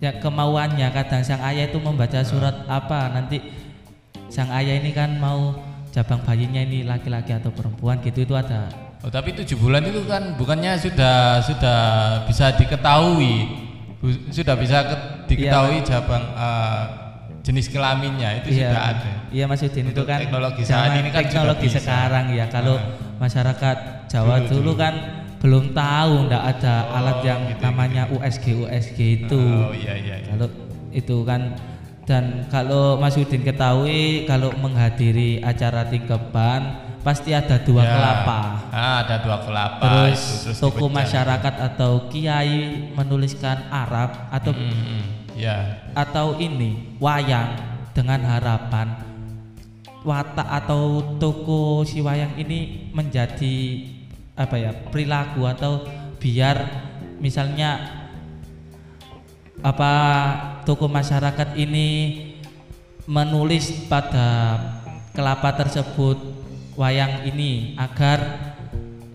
ya 0.00 0.18
kemauannya 0.18 0.88
kadang 0.90 1.22
sang 1.22 1.38
ayah 1.46 1.68
itu 1.68 1.78
membaca 1.78 2.24
surat 2.24 2.64
apa 2.66 3.12
nanti 3.12 3.38
sang 4.32 4.48
ayah 4.50 4.80
ini 4.80 4.90
kan 4.90 5.20
mau 5.20 5.52
cabang 5.92 6.24
bayinya 6.24 6.64
ini 6.64 6.82
laki-laki 6.82 7.36
atau 7.36 7.52
perempuan 7.52 8.00
gitu 8.00 8.24
itu 8.24 8.34
ada 8.34 8.66
Oh, 9.02 9.10
tapi 9.10 9.34
tujuh 9.34 9.58
bulan 9.58 9.82
itu 9.82 9.98
kan 10.06 10.38
bukannya 10.38 10.78
sudah 10.78 11.42
sudah 11.42 11.78
bisa 12.22 12.54
diketahui, 12.54 13.50
sudah 14.30 14.54
bisa 14.54 14.78
ke- 14.86 15.02
diketahui 15.26 15.82
jabang 15.82 16.22
eh, 16.22 17.01
jenis 17.42 17.66
kelaminnya 17.68 18.38
itu 18.38 18.54
sudah 18.56 18.82
ada. 18.88 19.10
Iya 19.28 19.44
Mas 19.44 19.60
Udin 19.60 19.90
itu 19.90 20.02
kan 20.02 20.18
teknologi 20.20 20.62
saat 20.62 20.94
ini 20.94 21.10
kan 21.10 21.22
teknologi 21.22 21.66
sekarang 21.68 22.24
ya. 22.30 22.46
Kalau 22.46 22.78
Ah. 22.78 23.18
masyarakat 23.18 23.76
Jawa 24.06 24.34
Dulu, 24.40 24.48
dulu, 24.48 24.58
dulu. 24.62 24.72
kan 24.76 24.94
belum 25.38 25.64
tahu 25.72 26.12
ndak 26.26 26.42
ada 26.48 26.74
Oh, 26.84 26.96
alat 26.96 27.18
yang 27.22 27.40
gitu, 27.48 27.60
namanya 27.60 28.02
USG 28.08 28.46
USG 28.56 28.98
itu. 29.20 29.42
Oh 29.42 29.74
iya 29.74 29.94
iya. 29.96 30.16
iya. 30.18 30.30
Kalau 30.30 30.46
itu 30.92 31.16
kan 31.22 31.58
dan 32.02 32.46
kalau 32.46 32.94
Mas 32.96 33.14
Udin 33.14 33.42
ketahui 33.42 34.22
kalau 34.24 34.54
menghadiri 34.54 35.38
acara 35.40 35.86
tingkeban 35.86 36.62
pasti 37.02 37.30
ada 37.30 37.58
dua 37.58 37.82
Ya. 37.82 37.90
kelapa. 37.90 38.40
Ah, 38.70 38.96
ada 39.02 39.18
dua 39.18 39.38
kelapa 39.40 39.82
Terus, 39.82 40.22
itu 40.46 40.54
terus 40.54 40.60
dipecah. 40.62 40.90
masyarakat 40.92 41.54
atau 41.60 41.92
kiai 42.06 42.54
menuliskan 42.92 43.66
Arab 43.68 44.30
atau 44.30 44.54
hmm, 44.54 45.21
ya. 45.36 45.88
atau 45.96 46.36
ini 46.38 46.96
wayang 46.98 47.56
dengan 47.92 48.20
harapan 48.24 48.96
watak 50.02 50.48
atau 50.48 51.14
toko 51.20 51.86
si 51.86 52.02
wayang 52.02 52.34
ini 52.34 52.90
menjadi 52.90 53.86
apa 54.34 54.56
ya 54.58 54.72
perilaku 54.90 55.46
atau 55.46 55.86
biar 56.18 56.58
misalnya 57.22 58.02
apa 59.62 59.92
toko 60.66 60.90
masyarakat 60.90 61.54
ini 61.54 61.88
menulis 63.06 63.86
pada 63.86 64.58
kelapa 65.14 65.54
tersebut 65.54 66.18
wayang 66.74 67.28
ini 67.28 67.78
agar 67.78 68.50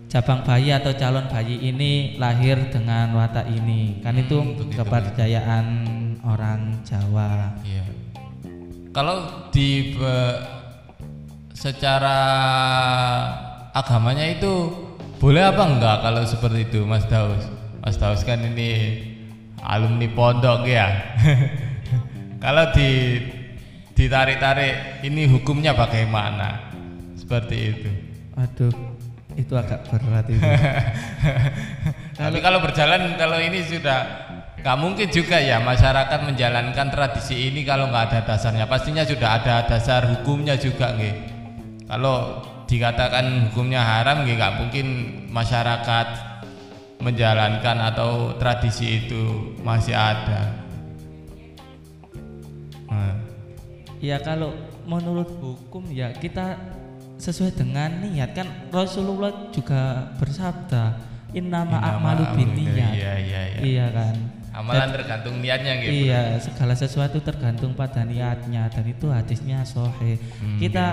cabang 0.08 0.40
bayi 0.40 0.72
atau 0.72 0.96
calon 0.96 1.28
bayi 1.28 1.68
ini 1.68 2.16
lahir 2.16 2.72
dengan 2.72 3.12
watak 3.12 3.44
ini 3.52 4.00
kan 4.00 4.16
itu 4.16 4.40
Hmm, 4.40 4.56
begitu, 4.56 4.76
kepercayaan 4.80 5.66
orang 6.28 6.84
Jawa 6.84 7.56
Iya. 7.64 7.84
Kalau 8.92 9.48
di 9.48 9.96
be- 9.96 10.40
secara 11.54 12.18
agamanya 13.74 14.26
itu 14.28 14.70
boleh 15.18 15.42
apa 15.42 15.62
enggak 15.66 15.96
kalau 16.06 16.22
seperti 16.22 16.70
itu 16.70 16.80
Mas 16.86 17.04
Daus? 17.10 17.42
Mas 17.82 17.98
Daus 17.98 18.22
kan 18.22 18.38
ini 18.38 19.02
alumni 19.62 20.06
pondok 20.12 20.68
ya. 20.68 20.86
kalau 22.44 22.70
di 22.70 23.18
ditarik-tarik 23.98 25.02
ini 25.02 25.26
hukumnya 25.26 25.74
bagaimana? 25.74 26.70
Seperti 27.18 27.56
itu. 27.58 27.90
Aduh, 28.38 28.70
itu 29.34 29.52
agak 29.58 29.82
berat 29.90 30.26
itu. 30.30 30.38
Tapi 32.18 32.38
kalau 32.38 32.62
berjalan 32.62 33.18
kalau 33.18 33.42
ini 33.42 33.58
sudah 33.66 34.27
nggak 34.68 34.84
mungkin 34.84 35.08
juga 35.08 35.40
ya 35.40 35.64
masyarakat 35.64 36.28
menjalankan 36.28 36.92
tradisi 36.92 37.48
ini 37.48 37.64
kalau 37.64 37.88
nggak 37.88 38.04
ada 38.12 38.20
dasarnya 38.28 38.68
pastinya 38.68 39.00
sudah 39.00 39.40
ada 39.40 39.64
dasar 39.64 40.04
hukumnya 40.12 40.60
juga 40.60 40.92
nggih. 40.92 41.16
Kalau 41.88 42.44
dikatakan 42.68 43.48
hukumnya 43.48 43.80
haram 43.80 44.28
nggih 44.28 44.36
nggak 44.36 44.54
mungkin 44.60 44.86
masyarakat 45.32 46.08
menjalankan 47.00 47.76
atau 47.80 48.36
tradisi 48.36 49.08
itu 49.08 49.56
masih 49.64 49.96
ada. 49.96 50.52
Nah, 52.92 53.24
ya 54.04 54.20
kalau 54.20 54.52
menurut 54.84 55.32
hukum 55.40 55.88
ya 55.88 56.12
kita 56.12 56.60
sesuai 57.16 57.56
dengan 57.56 58.04
niat 58.04 58.36
kan 58.36 58.68
Rasulullah 58.68 59.48
juga 59.48 60.12
bersabda 60.20 60.92
innama 61.32 61.80
a'malu 61.80 62.36
binniyat. 62.36 62.92
Iya 62.92 63.12
iya 63.16 63.40
iya. 63.48 63.60
Iya 63.64 63.88
kan? 63.96 64.37
Amalan 64.54 64.90
tergantung 64.90 65.38
niatnya 65.38 65.78
gitu. 65.82 66.08
Iya, 66.08 66.40
segala 66.40 66.74
sesuatu 66.74 67.20
tergantung 67.20 67.76
pada 67.76 68.02
niatnya 68.02 68.66
dan 68.72 68.84
itu 68.88 69.06
hadisnya 69.12 69.62
sahih. 69.62 70.18
Hmm, 70.40 70.58
kita 70.58 70.86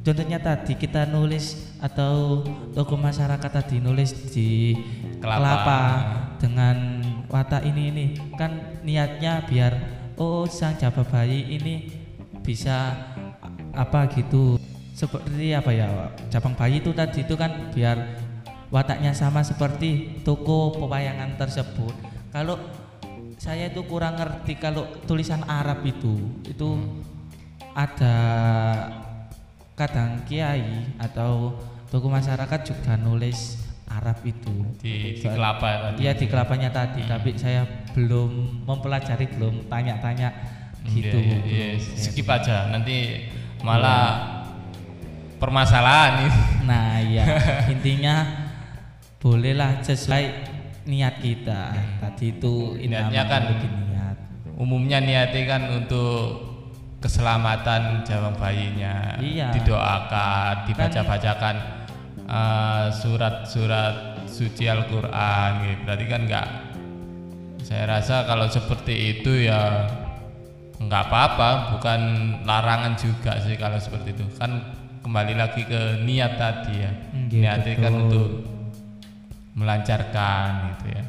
contohnya 0.00 0.38
tadi 0.40 0.74
kita 0.76 1.08
nulis 1.08 1.76
atau 1.80 2.44
tokoh 2.72 2.96
masyarakat 2.96 3.50
tadi 3.50 3.80
nulis 3.80 4.12
di 4.32 4.76
Kelapa. 5.20 5.36
kelapa, 5.38 5.82
dengan 6.40 6.76
watak 7.28 7.62
ini 7.68 7.82
ini 7.92 8.04
kan 8.34 8.80
niatnya 8.82 9.44
biar 9.44 9.72
oh 10.16 10.48
sang 10.48 10.76
jaba 10.80 11.04
bayi 11.04 11.56
ini 11.60 11.92
bisa 12.40 12.96
apa 13.76 14.08
gitu 14.16 14.56
seperti 14.96 15.54
apa 15.54 15.70
ya 15.70 15.88
cabang 16.28 16.56
bayi 16.56 16.82
itu 16.82 16.90
tadi 16.92 17.22
itu 17.22 17.34
kan 17.36 17.70
biar 17.72 18.20
wataknya 18.72 19.12
sama 19.12 19.44
seperti 19.44 20.20
toko 20.26 20.74
pewayangan 20.74 21.36
tersebut 21.36 22.09
kalau 22.30 22.56
saya 23.40 23.72
itu 23.72 23.82
kurang 23.88 24.20
ngerti 24.20 24.60
kalau 24.60 24.86
tulisan 25.08 25.42
Arab 25.48 25.82
itu 25.82 26.18
itu 26.46 26.78
ada 27.74 28.16
kadang 29.74 30.22
kiai 30.28 30.92
atau 31.00 31.56
tokoh 31.88 32.12
masyarakat 32.12 32.60
juga 32.62 33.00
nulis 33.00 33.56
Arab 33.90 34.22
itu 34.22 34.54
di, 34.78 35.18
di 35.18 35.26
kelapa 35.26 35.90
tadi. 35.90 36.06
Iya 36.06 36.12
di 36.14 36.26
kelapanya 36.30 36.70
tadi, 36.70 37.02
tapi 37.10 37.34
saya 37.34 37.66
belum 37.90 38.62
mempelajari, 38.62 39.26
belum 39.34 39.66
tanya-tanya 39.66 40.30
gitu. 40.86 41.18
Iya, 41.18 41.38
iya, 41.42 41.66
iya. 41.74 41.82
Skip 41.98 42.30
aja 42.30 42.70
nanti 42.70 43.26
malah 43.66 44.46
permasalahan 45.42 46.22
ini. 46.22 46.30
Nah 46.70 47.02
ya 47.02 47.24
intinya 47.74 48.14
bolehlah 49.18 49.82
sesuai 49.82 50.24
niat 50.86 51.20
kita. 51.20 51.62
Tadi 52.00 52.38
itu 52.38 52.76
Niatnya 52.80 53.22
kan 53.28 53.42
niat. 53.52 54.16
Umumnya 54.56 55.00
niatnya 55.00 55.42
kan 55.48 55.62
untuk 55.72 56.46
keselamatan 57.00 58.04
jawang 58.04 58.36
bayinya 58.36 59.16
Iya. 59.16 59.56
didoakan, 59.56 60.68
dibaca-bacakan 60.68 61.56
eh, 62.28 62.84
surat-surat 62.92 64.20
suci 64.28 64.68
Al-Qur'an 64.68 65.64
gitu. 65.64 65.80
Berarti 65.88 66.04
kan 66.06 66.20
enggak 66.28 66.48
saya 67.64 67.86
rasa 67.86 68.26
kalau 68.26 68.46
seperti 68.50 69.20
itu 69.20 69.46
ya 69.48 69.86
nggak 70.80 71.02
apa-apa, 71.08 71.76
bukan 71.76 72.00
larangan 72.48 72.96
juga 72.96 73.36
sih 73.44 73.56
kalau 73.56 73.76
seperti 73.80 74.16
itu. 74.16 74.24
Kan 74.36 74.76
kembali 75.00 75.34
lagi 75.36 75.64
ke 75.64 76.04
niat 76.04 76.36
tadi 76.36 76.74
ya. 76.84 76.92
Iya, 77.30 77.38
Niatnya 77.56 77.74
kan 77.80 77.92
untuk 78.08 78.28
melancarkan 79.54 80.74
gitu 80.76 80.86
ya. 80.94 81.02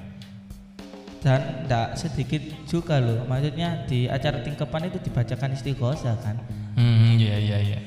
Dan 1.21 1.41
tidak 1.69 1.87
sedikit 2.01 2.41
juga 2.65 2.97
loh, 2.97 3.29
maksudnya 3.29 3.85
di 3.85 4.09
acara 4.09 4.41
tingkepan 4.41 4.89
itu 4.89 4.97
dibacakan 5.05 5.53
istighosah 5.53 6.17
kan. 6.17 6.41
Hmm, 6.73 7.13
iya 7.21 7.37
iya 7.37 7.57
iya. 7.61 7.79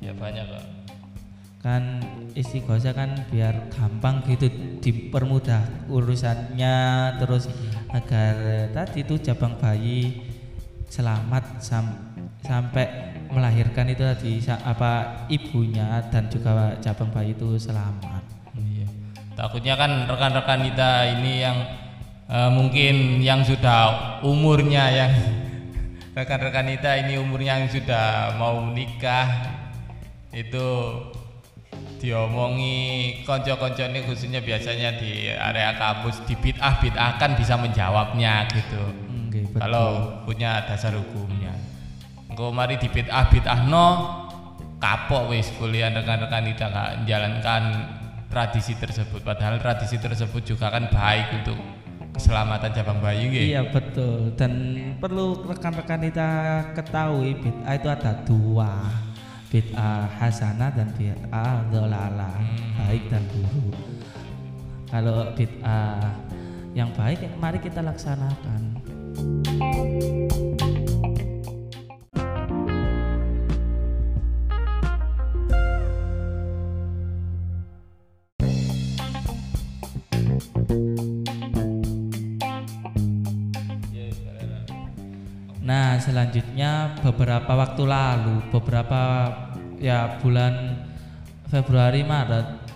Ya 0.00 0.12
banyak 0.16 0.46
kok. 0.48 0.64
kan 1.62 2.02
istighosah 2.34 2.90
kan 2.90 3.14
biar 3.30 3.70
gampang 3.70 4.18
gitu 4.26 4.50
dipermudah 4.82 5.86
urusannya 5.86 6.74
terus 7.22 7.46
agar 7.86 8.66
tadi 8.74 9.06
itu 9.06 9.14
jabang 9.22 9.54
bayi 9.62 10.26
selamat 10.90 11.62
sam- 11.62 12.02
sampai 12.42 13.14
melahirkan 13.30 13.86
itu 13.94 14.02
tadi 14.02 14.42
apa 14.50 15.22
ibunya 15.30 16.02
dan 16.10 16.26
juga 16.26 16.74
jabang 16.82 17.14
bayi 17.14 17.30
itu 17.30 17.54
selamat. 17.54 18.21
Takutnya 19.34 19.74
kan 19.76 20.06
rekan-rekan 20.08 20.60
kita 20.68 20.90
ini 21.18 21.32
yang 21.42 21.56
uh, 22.28 22.50
mungkin 22.52 23.18
yang 23.20 23.44
sudah 23.44 24.18
umurnya 24.24 24.84
yang 24.92 25.12
rekan-rekan 26.18 26.68
kita 26.76 27.06
ini 27.06 27.16
umurnya 27.16 27.64
yang 27.64 27.70
sudah 27.72 28.36
mau 28.36 28.60
menikah 28.60 29.28
itu 30.32 30.68
diomongi 32.02 33.22
konco-konco 33.22 33.86
ini 33.86 34.02
khususnya 34.02 34.42
biasanya 34.42 34.98
di 34.98 35.30
area 35.30 35.78
kampus 35.78 36.26
di 36.26 36.34
bid'ah 36.34 36.82
bid'ah 36.82 37.14
kan 37.14 37.38
bisa 37.38 37.54
menjawabnya 37.54 38.50
gitu. 38.50 38.82
Okay, 39.30 39.46
kalau 39.54 40.18
punya 40.26 40.66
dasar 40.66 40.98
hukumnya. 40.98 41.54
Engkau 42.26 42.50
mari 42.50 42.74
di 42.82 42.90
bid'ah 42.90 43.30
bid'ah 43.30 43.70
no 43.70 43.86
kapok 44.82 45.30
wis 45.30 45.46
kuliah 45.62 45.94
rekan-rekan 45.94 46.42
kita 46.50 46.66
nggak 46.74 46.90
menjalankan 47.06 47.62
tradisi 48.32 48.72
tersebut. 48.72 49.20
Padahal 49.20 49.60
tradisi 49.60 50.00
tersebut 50.00 50.40
juga 50.40 50.72
kan 50.72 50.88
baik 50.88 51.44
untuk 51.44 51.60
keselamatan 52.16 52.72
cabang 52.72 52.98
bayi 53.04 53.28
gitu. 53.28 53.44
Iya 53.52 53.62
betul. 53.68 54.32
Dan 54.32 54.52
perlu 54.96 55.44
rekan-rekan 55.44 56.00
kita 56.08 56.28
ketahui 56.72 57.36
bid'ah 57.36 57.74
itu 57.76 57.88
ada 57.92 58.12
dua. 58.24 58.72
Bid'ah 59.52 60.08
hasanah 60.16 60.72
dan 60.72 60.88
bid'ah 60.96 61.68
dolala 61.68 62.32
hmm. 62.40 62.88
baik 62.88 63.04
dan 63.12 63.22
buruk. 63.28 63.76
Kalau 64.88 65.28
bid'ah 65.36 66.00
yang 66.72 66.88
baik 66.96 67.20
mari 67.36 67.60
kita 67.60 67.84
laksanakan 67.84 68.80
selanjutnya 86.12 86.92
beberapa 87.00 87.56
waktu 87.56 87.88
lalu, 87.88 88.44
beberapa 88.52 89.32
ya 89.80 90.20
bulan 90.20 90.76
Februari 91.48 92.04
Maret 92.04 92.68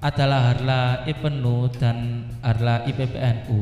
adalah 0.00 0.48
Harla 0.48 1.04
Ibnu 1.04 1.68
dan 1.76 2.24
Harla 2.40 2.88
IPPNU 2.88 3.60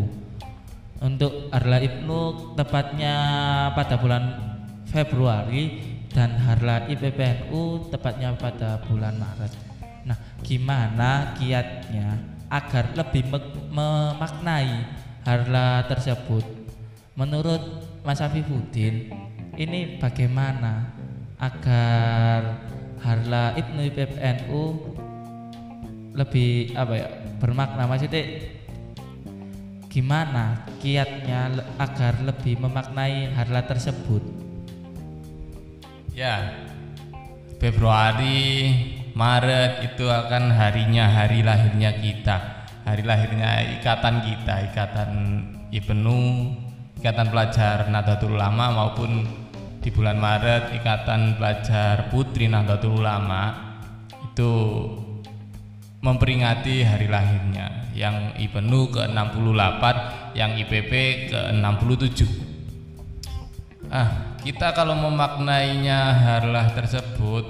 untuk 1.02 1.50
Harla 1.50 1.82
Ibnu 1.82 2.54
tepatnya 2.54 3.16
pada 3.74 3.98
bulan 3.98 4.24
Februari 4.94 5.74
dan 6.14 6.38
Harla 6.46 6.86
IPPNU 6.86 7.90
tepatnya 7.90 8.30
pada 8.38 8.78
bulan 8.86 9.18
Maret. 9.18 9.52
Nah, 10.06 10.18
gimana 10.46 11.34
kiatnya 11.34 12.14
agar 12.46 12.94
lebih 12.94 13.26
memaknai 13.74 14.86
Harla 15.26 15.82
tersebut? 15.90 16.46
Menurut 17.18 17.85
Mas 18.06 18.22
Afifuddin, 18.22 19.10
ini 19.58 19.98
bagaimana 19.98 20.94
agar 21.42 22.62
Harla 23.02 23.58
Ibnu 23.58 23.82
IPPNU 23.82 24.62
lebih 26.14 26.70
apa 26.78 26.94
ya 26.94 27.10
bermakna 27.42 27.90
maksudnya 27.90 28.46
gimana 29.90 30.62
kiatnya 30.78 31.50
agar 31.82 32.22
lebih 32.22 32.62
memaknai 32.62 33.34
harla 33.34 33.66
tersebut? 33.66 34.22
Ya, 36.14 36.62
Februari, 37.58 38.70
Maret 39.18 39.82
itu 39.82 40.06
akan 40.06 40.54
harinya 40.54 41.10
hari 41.10 41.42
lahirnya 41.42 41.90
kita, 41.98 42.70
hari 42.86 43.02
lahirnya 43.02 43.82
ikatan 43.82 44.22
kita, 44.22 44.54
ikatan 44.70 45.10
Ibnu, 45.74 46.22
ikatan 47.00 47.28
pelajar 47.28 47.86
Nahdlatul 47.92 48.34
Ulama 48.34 48.72
maupun 48.72 49.24
di 49.80 49.88
bulan 49.94 50.18
Maret 50.18 50.74
ikatan 50.82 51.38
pelajar 51.38 52.10
Putri 52.10 52.50
Nahdlatul 52.50 52.98
Ulama 52.98 53.54
itu 54.26 54.52
memperingati 56.02 56.84
hari 56.86 57.08
lahirnya 57.08 57.90
yang 57.96 58.36
IPNU 58.36 58.92
ke-68, 58.92 59.82
yang 60.36 60.52
IPP 60.60 60.92
ke-67. 61.32 62.20
Ah, 63.88 64.36
kita 64.44 64.76
kalau 64.76 64.94
memaknainya 64.94 66.14
harlah 66.14 66.70
tersebut 66.76 67.48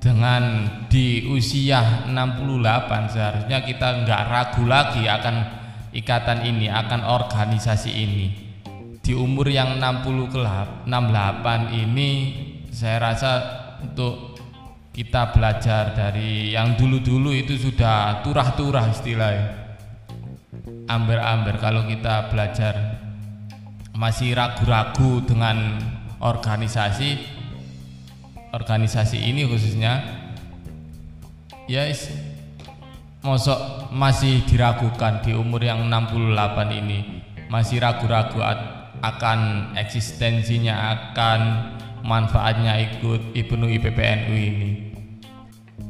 dengan 0.00 0.70
di 0.86 1.26
usia 1.26 2.06
68 2.06 3.10
seharusnya 3.10 3.58
kita 3.66 4.06
nggak 4.06 4.22
ragu 4.30 4.64
lagi 4.64 5.02
akan 5.10 5.65
ikatan 5.96 6.44
ini, 6.44 6.68
akan 6.68 7.08
organisasi 7.08 7.90
ini. 7.90 8.26
Di 9.00 9.16
umur 9.16 9.48
yang 9.48 9.80
60 9.80 10.34
ke 10.34 10.40
68 10.84 10.86
ini 11.72 12.10
saya 12.68 13.00
rasa 13.00 13.32
untuk 13.80 14.36
kita 14.96 15.32
belajar 15.32 15.92
dari 15.92 16.52
yang 16.56 16.76
dulu-dulu 16.76 17.32
itu 17.32 17.56
sudah 17.56 18.24
turah-turah 18.24 18.88
istilahnya 18.88 19.76
amber-amber 20.88 21.60
kalau 21.60 21.84
kita 21.84 22.32
belajar 22.32 23.00
masih 23.92 24.32
ragu-ragu 24.32 25.20
dengan 25.24 25.76
organisasi 26.20 27.20
organisasi 28.56 29.20
ini 29.20 29.44
khususnya 29.44 30.00
ya 31.68 31.84
yes, 31.88 32.08
mosok 33.26 33.90
masih 33.90 34.46
diragukan 34.46 35.18
di 35.26 35.34
umur 35.34 35.58
yang 35.58 35.82
68 35.90 36.78
ini. 36.78 37.26
Masih 37.50 37.82
ragu-ragu 37.82 38.38
akan 39.02 39.38
eksistensinya 39.74 40.94
akan 40.94 41.40
manfaatnya 42.06 42.78
ikut 42.86 43.34
Ibnu 43.34 43.66
IPPNU 43.66 44.34
ini. 44.34 44.70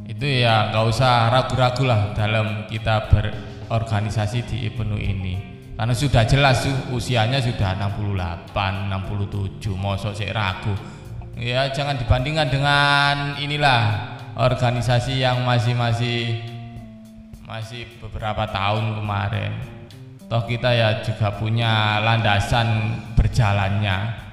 Itu 0.09 0.25
ya 0.25 0.73
nggak 0.73 0.85
usah 0.89 1.29
ragu-ragu 1.29 1.85
lah 1.85 2.17
dalam 2.17 2.65
kita 2.65 3.05
berorganisasi 3.13 4.49
di 4.49 4.57
IPNU 4.73 4.97
ini. 4.97 5.35
Karena 5.77 5.93
sudah 5.93 6.25
jelas 6.25 6.65
usianya 6.89 7.37
sudah 7.37 7.77
68 7.77 8.49
67 8.89 9.77
mosok 9.77 10.17
sih 10.17 10.33
ragu. 10.33 10.73
Ya 11.37 11.69
jangan 11.69 12.01
dibandingkan 12.01 12.49
dengan 12.49 13.37
inilah 13.37 14.09
organisasi 14.41 15.21
yang 15.21 15.45
masih 15.45 15.77
masih 17.47 17.87
beberapa 18.03 18.43
tahun 18.51 18.99
kemarin. 18.99 19.55
Toh 20.27 20.43
kita 20.43 20.67
ya 20.75 20.99
juga 20.99 21.31
punya 21.39 22.03
landasan 22.03 22.99
berjalannya. 23.15 24.27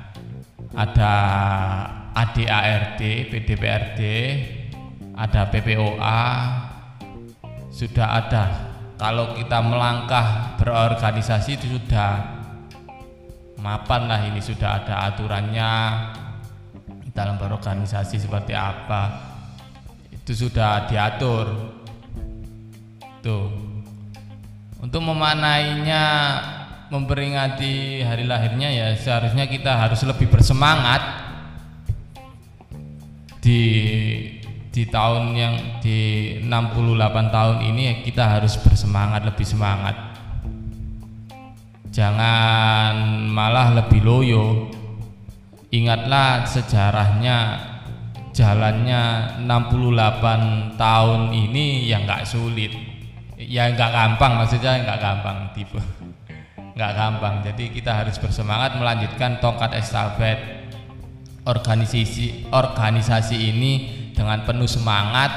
Ada 0.74 1.14
ADARD, 2.10 3.30
PDPRD, 3.30 4.00
ada 5.14 5.46
PPOA 5.46 6.22
sudah 7.70 8.08
ada. 8.18 8.44
Kalau 8.98 9.38
kita 9.38 9.62
melangkah 9.62 10.58
berorganisasi 10.58 11.54
itu 11.54 11.78
sudah 11.78 12.18
mapan 13.62 14.10
lah 14.10 14.26
ini 14.26 14.42
sudah 14.42 14.82
ada 14.82 15.14
aturannya. 15.14 15.72
Dalam 17.14 17.38
berorganisasi 17.38 18.18
seperti 18.18 18.58
apa. 18.58 19.30
Itu 20.10 20.34
sudah 20.34 20.90
diatur 20.90 21.73
untuk 24.84 25.00
memanainya 25.00 26.02
memperingati 26.92 28.04
hari 28.04 28.28
lahirnya 28.28 28.68
ya 28.68 28.86
seharusnya 28.92 29.48
kita 29.48 29.72
harus 29.72 30.04
lebih 30.04 30.28
bersemangat 30.28 31.00
di 33.40 33.60
di 34.68 34.84
tahun 34.90 35.32
yang 35.32 35.54
di 35.80 36.00
68 36.44 37.32
tahun 37.32 37.58
ini 37.72 38.04
kita 38.04 38.26
harus 38.26 38.58
bersemangat 38.60 39.24
lebih 39.24 39.46
semangat. 39.46 39.94
Jangan 41.94 43.22
malah 43.30 43.70
lebih 43.70 44.02
loyo. 44.02 44.68
Ingatlah 45.70 46.42
sejarahnya 46.42 47.38
jalannya 48.34 49.02
68 49.46 50.74
tahun 50.74 51.22
ini 51.30 51.86
yang 51.86 52.02
nggak 52.02 52.26
sulit 52.26 52.93
ya 53.38 53.70
nggak 53.74 53.90
gampang 53.90 54.32
maksudnya 54.38 54.82
nggak 54.82 54.98
gampang 55.02 55.36
tipe. 55.54 55.80
Nggak 56.74 56.92
gampang. 56.94 57.34
Jadi 57.46 57.64
kita 57.70 58.02
harus 58.02 58.18
bersemangat 58.18 58.78
melanjutkan 58.78 59.38
tongkat 59.38 59.78
estafet. 59.78 60.38
Organisasi 61.44 62.48
organisasi 62.56 63.36
ini 63.36 63.72
dengan 64.16 64.48
penuh 64.48 64.64
semangat 64.64 65.28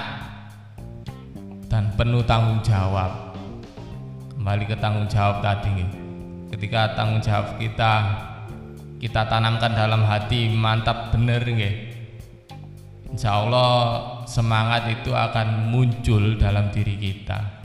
dan 1.67 1.91
penuh 1.99 2.23
tanggung 2.23 2.63
jawab. 2.63 3.35
Kembali 4.33 4.63
ke 4.63 4.75
tanggung 4.79 5.11
jawab 5.11 5.43
tadi 5.43 5.83
ketika 6.47 6.95
tanggung 6.95 7.19
jawab 7.19 7.59
kita 7.59 7.93
kita 9.03 9.27
tanamkan 9.27 9.75
dalam 9.75 10.07
hati 10.07 10.47
mantap 10.55 11.11
bener 11.11 11.43
nggih. 11.43 11.75
Insya 13.11 13.43
Allah 13.43 13.75
semangat 14.23 14.87
itu 14.87 15.11
akan 15.11 15.75
muncul 15.75 16.39
dalam 16.39 16.71
diri 16.71 16.95
kita 16.95 17.56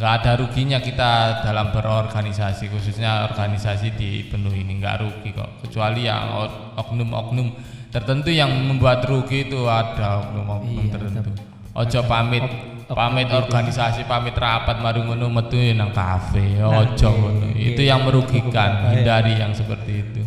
nggak 0.00 0.12
ada 0.24 0.32
ruginya 0.40 0.80
kita 0.80 1.44
dalam 1.44 1.76
berorganisasi 1.76 2.72
khususnya 2.72 3.28
organisasi 3.28 3.92
di 3.92 4.24
penuh 4.24 4.48
ini. 4.48 4.80
Nggak 4.80 4.96
rugi 5.04 5.36
kok 5.36 5.60
kecuali 5.60 6.08
yang 6.08 6.48
oknum-oknum 6.72 7.52
tertentu 7.92 8.32
yang 8.32 8.48
membuat 8.48 9.04
rugi 9.04 9.44
itu 9.44 9.68
ada 9.68 10.24
oknum-oknum 10.24 10.88
Iya, 10.88 10.92
tertentu. 10.96 11.30
Ojo 11.76 12.00
pamit 12.08 12.40
ok- 12.40 12.96
pamit 12.96 13.28
gitu. 13.28 13.36
organisasi 13.36 14.08
pamit 14.08 14.32
rapat 14.34 14.80
mari 14.80 15.04
ngono 15.04 15.28
metu 15.28 15.60
nang 15.70 15.92
kafe 15.92 16.58
ojo 16.58 16.96
iya, 16.96 17.20
ngono. 17.20 17.46
iya. 17.52 17.68
itu 17.70 17.82
yang 17.84 18.00
merugikan 18.02 18.70
Cukup 18.80 18.90
hindari 18.96 19.32
yang 19.36 19.52
seperti 19.52 19.92
itu. 20.00 20.22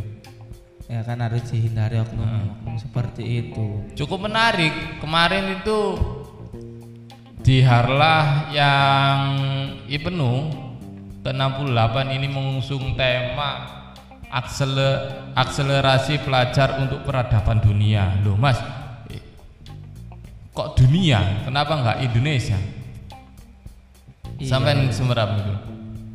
Ya 0.86 1.02
kan 1.02 1.18
harus 1.18 1.42
dihindari 1.50 1.98
oknum-oknum 1.98 2.78
seperti 2.78 3.24
itu. 3.26 3.82
Cukup 3.98 4.30
menarik. 4.30 5.02
Kemarin 5.02 5.58
itu 5.58 5.80
di 7.44 7.60
Harlah 7.60 8.48
yang 8.50 9.18
Ibnu 9.86 10.32
ke-68 11.22 11.96
ini 12.10 12.28
mengusung 12.28 12.96
tema 12.96 13.84
aksele- 14.28 15.32
akselerasi 15.36 16.24
pelajar 16.24 16.80
untuk 16.80 17.04
peradaban 17.04 17.60
dunia 17.60 18.16
loh 18.24 18.36
mas 18.36 18.58
kok 20.54 20.78
dunia 20.78 21.44
kenapa 21.44 21.74
nggak 21.76 21.98
Indonesia 22.04 22.60
Iya. 24.34 24.50
sampai 24.50 24.90
semerap 24.90 25.30
itu 25.38 25.54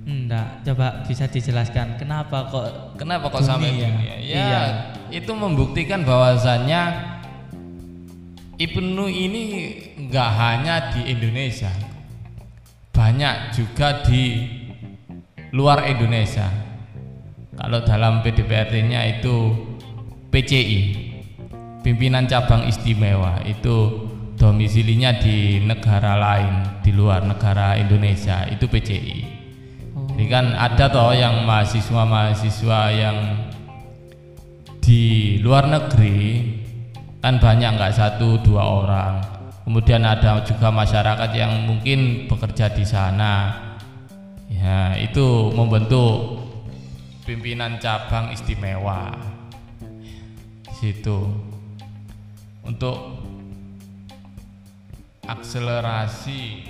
enggak 0.04 0.60
coba 0.62 0.86
bisa 1.06 1.24
dijelaskan 1.26 1.96
kenapa 1.96 2.44
kok 2.46 2.66
kenapa 2.96 3.30
kok 3.30 3.40
sampai 3.40 3.72
Dunia. 3.72 3.88
dunia 3.88 4.14
ya 4.18 4.42
Iya. 4.42 4.62
itu 5.14 5.32
membuktikan 5.32 6.02
bahwasannya 6.02 6.82
Ibnu 8.58 9.06
ini 9.06 9.44
nggak 10.10 10.30
hanya 10.34 10.90
di 10.90 11.14
Indonesia, 11.14 11.70
banyak 12.90 13.54
juga 13.54 14.02
di 14.02 14.50
luar 15.54 15.86
Indonesia. 15.86 16.50
Kalau 17.54 17.86
dalam 17.86 18.18
PDPRD-nya 18.26 19.14
itu 19.14 19.54
PCI, 20.34 20.80
pimpinan 21.86 22.26
cabang 22.26 22.66
istimewa 22.66 23.38
itu 23.46 24.10
domisilinya 24.34 25.22
di 25.22 25.62
negara 25.62 26.18
lain 26.18 26.82
di 26.82 26.90
luar 26.90 27.22
negara 27.30 27.78
Indonesia 27.78 28.42
itu 28.50 28.66
PCI. 28.66 29.18
Jadi 30.18 30.26
kan 30.26 30.58
ada 30.58 30.90
toh 30.90 31.14
yang 31.14 31.46
mahasiswa-mahasiswa 31.46 32.80
yang 32.90 33.18
di 34.82 35.38
luar 35.46 35.70
negeri 35.70 36.57
kan 37.18 37.42
banyak 37.42 37.70
nggak 37.74 37.94
satu 37.94 38.38
dua 38.42 38.62
orang. 38.62 39.14
Kemudian 39.68 40.00
ada 40.00 40.40
juga 40.48 40.72
masyarakat 40.72 41.30
yang 41.36 41.68
mungkin 41.68 42.24
bekerja 42.24 42.72
di 42.72 42.84
sana. 42.88 43.52
Ya 44.48 44.96
itu 44.96 45.52
membentuk 45.52 46.40
pimpinan 47.28 47.76
cabang 47.76 48.32
istimewa. 48.32 49.12
Situ. 50.72 51.28
Untuk 52.64 52.96
akselerasi 55.28 56.64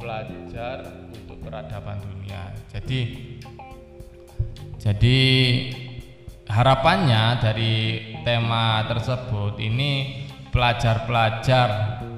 belajar 0.00 0.88
untuk 1.12 1.36
peradaban 1.44 2.00
dunia. 2.00 2.48
Jadi 2.72 3.00
jadi 4.80 5.18
harapannya 6.46 7.42
dari 7.42 7.74
tema 8.22 8.86
tersebut 8.86 9.58
ini 9.58 10.24
pelajar-pelajar 10.54 11.68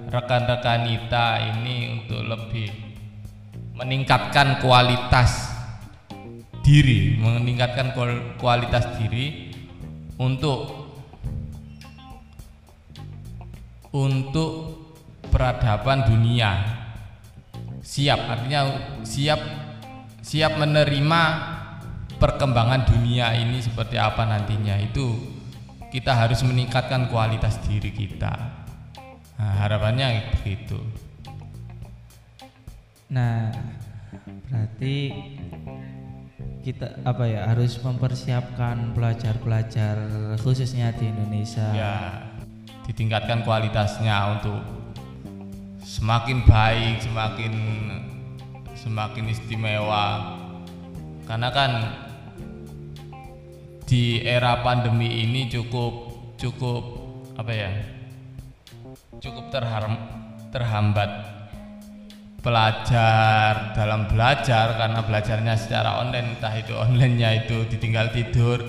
rekan-rekan 0.08 0.88
kita 0.88 1.26
ini 1.56 2.00
untuk 2.00 2.22
lebih 2.24 2.68
meningkatkan 3.76 4.60
kualitas 4.60 5.52
diri, 6.64 7.16
meningkatkan 7.16 7.96
kual- 7.96 8.36
kualitas 8.36 8.84
diri 9.00 9.52
untuk 10.20 10.88
untuk 13.92 14.52
peradaban 15.32 16.04
dunia. 16.04 16.52
Siap 17.80 18.20
artinya 18.28 18.60
siap 19.00 19.40
siap 20.20 20.60
menerima 20.60 21.22
perkembangan 22.18 22.84
dunia 22.90 23.32
ini 23.38 23.62
seperti 23.62 23.96
apa 23.96 24.26
nantinya? 24.26 24.76
Itu 24.82 25.16
kita 25.88 26.12
harus 26.12 26.42
meningkatkan 26.44 27.08
kualitas 27.08 27.56
diri 27.64 27.94
kita. 27.94 28.34
Nah, 29.38 29.54
harapannya 29.62 30.34
begitu. 30.34 30.82
Nah, 33.08 33.54
berarti 34.50 35.14
kita 36.66 37.00
apa 37.06 37.24
ya 37.24 37.48
harus 37.48 37.80
mempersiapkan 37.80 38.92
pelajar-pelajar 38.92 39.96
khususnya 40.42 40.92
di 40.92 41.08
Indonesia. 41.08 41.72
ya 41.72 42.28
ditingkatkan 42.84 43.44
kualitasnya 43.44 44.40
untuk 44.40 44.60
semakin 45.84 46.44
baik 46.44 47.04
semakin 47.04 47.52
semakin 48.76 49.24
istimewa. 49.28 50.36
Karena 51.28 51.52
kan 51.52 51.70
di 53.88 54.20
era 54.20 54.60
pandemi 54.60 55.24
ini 55.24 55.48
cukup 55.48 55.92
cukup 56.36 56.84
apa 57.40 57.52
ya 57.56 57.72
cukup 59.16 59.48
terham- 59.48 60.04
terhambat 60.52 61.08
pelajar 62.44 63.72
dalam 63.72 64.06
belajar 64.06 64.76
karena 64.76 65.00
belajarnya 65.02 65.56
secara 65.56 66.04
online 66.04 66.36
entah 66.36 66.52
itu 66.54 66.76
onlinenya 66.76 67.44
itu 67.44 67.64
ditinggal 67.66 68.12
tidur. 68.14 68.60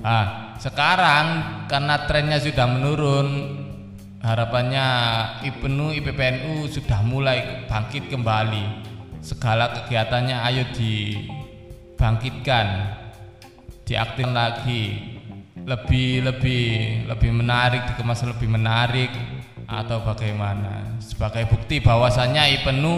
Nah 0.00 0.54
sekarang 0.56 1.66
karena 1.68 2.06
trennya 2.08 2.38
sudah 2.40 2.66
menurun 2.70 3.28
harapannya 4.22 4.86
IPNU 5.44 5.90
IPPNU 6.00 6.70
sudah 6.70 7.02
mulai 7.04 7.66
bangkit 7.68 8.08
kembali. 8.08 8.94
Segala 9.22 9.70
kegiatannya 9.70 10.38
ayo 10.50 10.66
dibangkitkan 10.74 12.66
diaktifkan 13.86 14.32
lagi. 14.34 14.84
Lebih 15.62 16.26
lebih 16.26 16.62
lebih 17.06 17.30
menarik 17.30 17.86
dikemas 17.94 18.26
lebih 18.26 18.50
menarik 18.50 19.14
atau 19.70 20.02
bagaimana? 20.02 20.98
Sebagai 20.98 21.46
bukti 21.46 21.78
bahwasannya 21.78 22.60
IPNU 22.60 22.94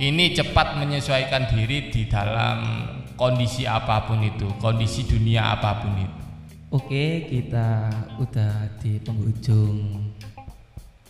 ini 0.00 0.32
cepat 0.32 0.80
menyesuaikan 0.80 1.52
diri 1.52 1.92
di 1.92 2.08
dalam 2.08 2.88
kondisi 3.14 3.62
apa 3.68 4.08
pun 4.08 4.24
itu 4.26 4.48
kondisi 4.58 5.06
dunia 5.06 5.54
apa 5.54 5.84
pun 5.84 5.92
itu. 6.00 6.22
Oke, 6.74 7.30
kita 7.30 7.86
udah 8.18 8.66
di 8.82 8.98
penghujung 8.98 10.10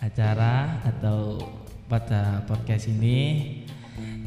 acara 0.04 0.84
atau 0.84 1.40
pada 1.88 2.44
podcast 2.44 2.92
ini. 2.92 3.62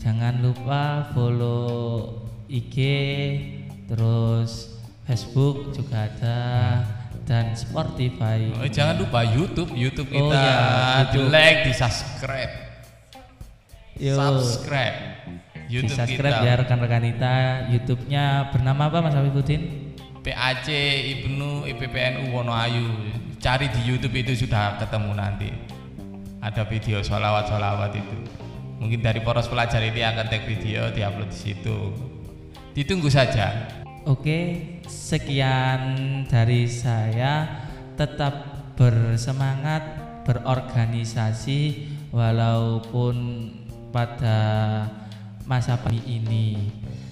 Jangan 0.02 0.42
lupa 0.42 1.12
follow 1.14 2.10
IG, 2.50 2.78
terus 3.88 4.76
Facebook 5.08 5.72
juga 5.72 6.12
ada 6.12 6.40
dan 7.28 7.56
Spotify. 7.56 8.52
Oh, 8.56 8.68
jangan 8.68 9.00
lupa 9.00 9.24
YouTube. 9.24 9.72
YouTube 9.76 10.08
Oh, 10.16 10.32
kita. 10.32 10.40
ya, 10.40 10.60
di 11.12 11.20
like 11.28 11.60
di 11.68 11.74
subscribe. 11.76 12.54
Yo, 14.00 14.16
subscribe. 14.16 14.98
Di 15.68 15.80
YouTube 15.80 16.00
subscribe 16.00 16.36
kita. 16.40 16.48
ya 16.48 16.54
rekan-rekan 16.60 17.04
kita. 17.04 17.36
YouTube-nya 17.72 18.24
bernama 18.56 18.88
apa 18.88 19.04
Mas 19.04 19.16
Habibudin? 19.16 19.92
PAC 20.24 20.68
Ibnu 21.20 21.68
IPPNU 21.68 22.32
Wonoayu. 22.32 22.88
Cari 23.40 23.72
di 23.72 23.82
YouTube 23.88 24.16
itu 24.16 24.48
sudah 24.48 24.80
ketemu 24.80 25.12
nanti. 25.16 25.52
Ada 26.40 26.64
video 26.68 27.04
sholawat-sholawat 27.04 27.92
itu. 27.96 28.18
Mungkin 28.80 29.04
dari 29.04 29.20
poros 29.20 29.48
pelajar 29.52 29.84
ini 29.84 30.04
akan 30.04 30.26
tag 30.32 30.48
video 30.48 30.92
diupload 30.96 31.32
di 31.32 31.40
situ 31.40 31.78
ditunggu 32.78 33.10
saja 33.10 33.74
Oke, 34.08 34.64
sekian 34.88 36.24
dari 36.32 36.64
saya. 36.64 37.44
Tetap 38.00 38.64
bersemangat 38.80 39.84
berorganisasi 40.24 41.92
walaupun 42.16 43.16
pada 43.92 44.40
masa 45.44 45.76
pandemi 45.76 46.24
ini 46.24 46.48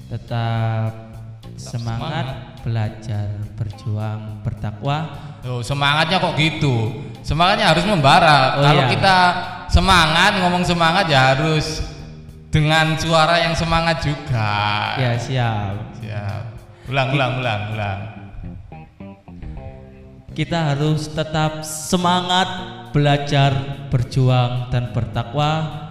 tetap, 0.07 1.19
semangat, 1.59 2.63
belajar, 2.63 3.27
berjuang, 3.59 4.39
bertakwa. 4.39 5.11
Tuh, 5.43 5.59
semangatnya 5.59 6.23
kok 6.23 6.39
gitu 6.39 6.95
semangatnya 7.25 7.73
harus 7.73 7.85
membara 7.89 8.61
Oh, 8.61 8.63
kalau 8.63 8.83
iya. 8.85 8.91
kita 8.93 9.17
semangat 9.65 10.31
ngomong 10.37 10.61
semangat 10.61 11.09
ya 11.09 11.33
harus 11.33 11.81
dengan 12.55 12.95
suara 12.95 13.35
yang 13.43 13.51
semangat 13.51 13.99
juga 13.99 14.51
Ya, 14.95 15.19
siap. 15.19 15.75
siap 15.99 16.55
ulang 16.87 17.11
ulang 17.11 17.43
ulang 17.43 17.61
ulang 17.75 17.99
kita 20.35 20.75
harus 20.75 21.07
tetap 21.15 21.63
semangat 21.63 22.47
belajar, 22.91 23.55
berjuang 23.87 24.67
dan 24.67 24.91
bertakwa. 24.91 25.83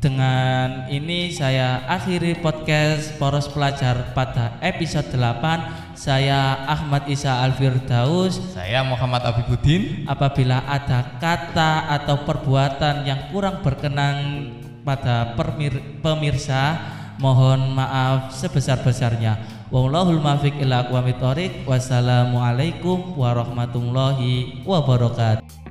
Dengan 0.00 0.88
ini 0.88 1.28
saya 1.28 1.84
akhiri 1.84 2.40
podcast 2.40 3.12
Poros 3.20 3.44
Pelajar 3.48 4.16
pada 4.16 4.56
episode 4.64 5.12
8. 5.12 5.96
Saya 6.00 6.64
Ahmad 6.64 7.08
Isa 7.12 7.44
Alfirdaus. 7.44 8.56
Saya 8.56 8.80
Muhammad 8.84 9.20
Abibuddin. 9.20 10.08
Apabila 10.08 10.64
ada 10.64 11.20
kata 11.20 11.88
atau 11.88 12.24
perbuatan 12.24 13.04
yang 13.04 13.32
kurang 13.32 13.60
berkenan 13.60 14.48
pada 14.84 15.32
permir- 15.34 16.04
pemirsa, 16.04 16.78
mohon 17.16 17.72
maaf 17.72 18.36
sebesar-besarnya. 18.36 19.64
Wallahul 19.72 20.20
muwaffiq 20.20 20.60
ila 20.60 20.86
aqwamit. 20.86 21.18
Wassalamualaikum 21.64 23.16
warahmatullahi 23.16 24.62
wabarakatuh. 24.62 25.63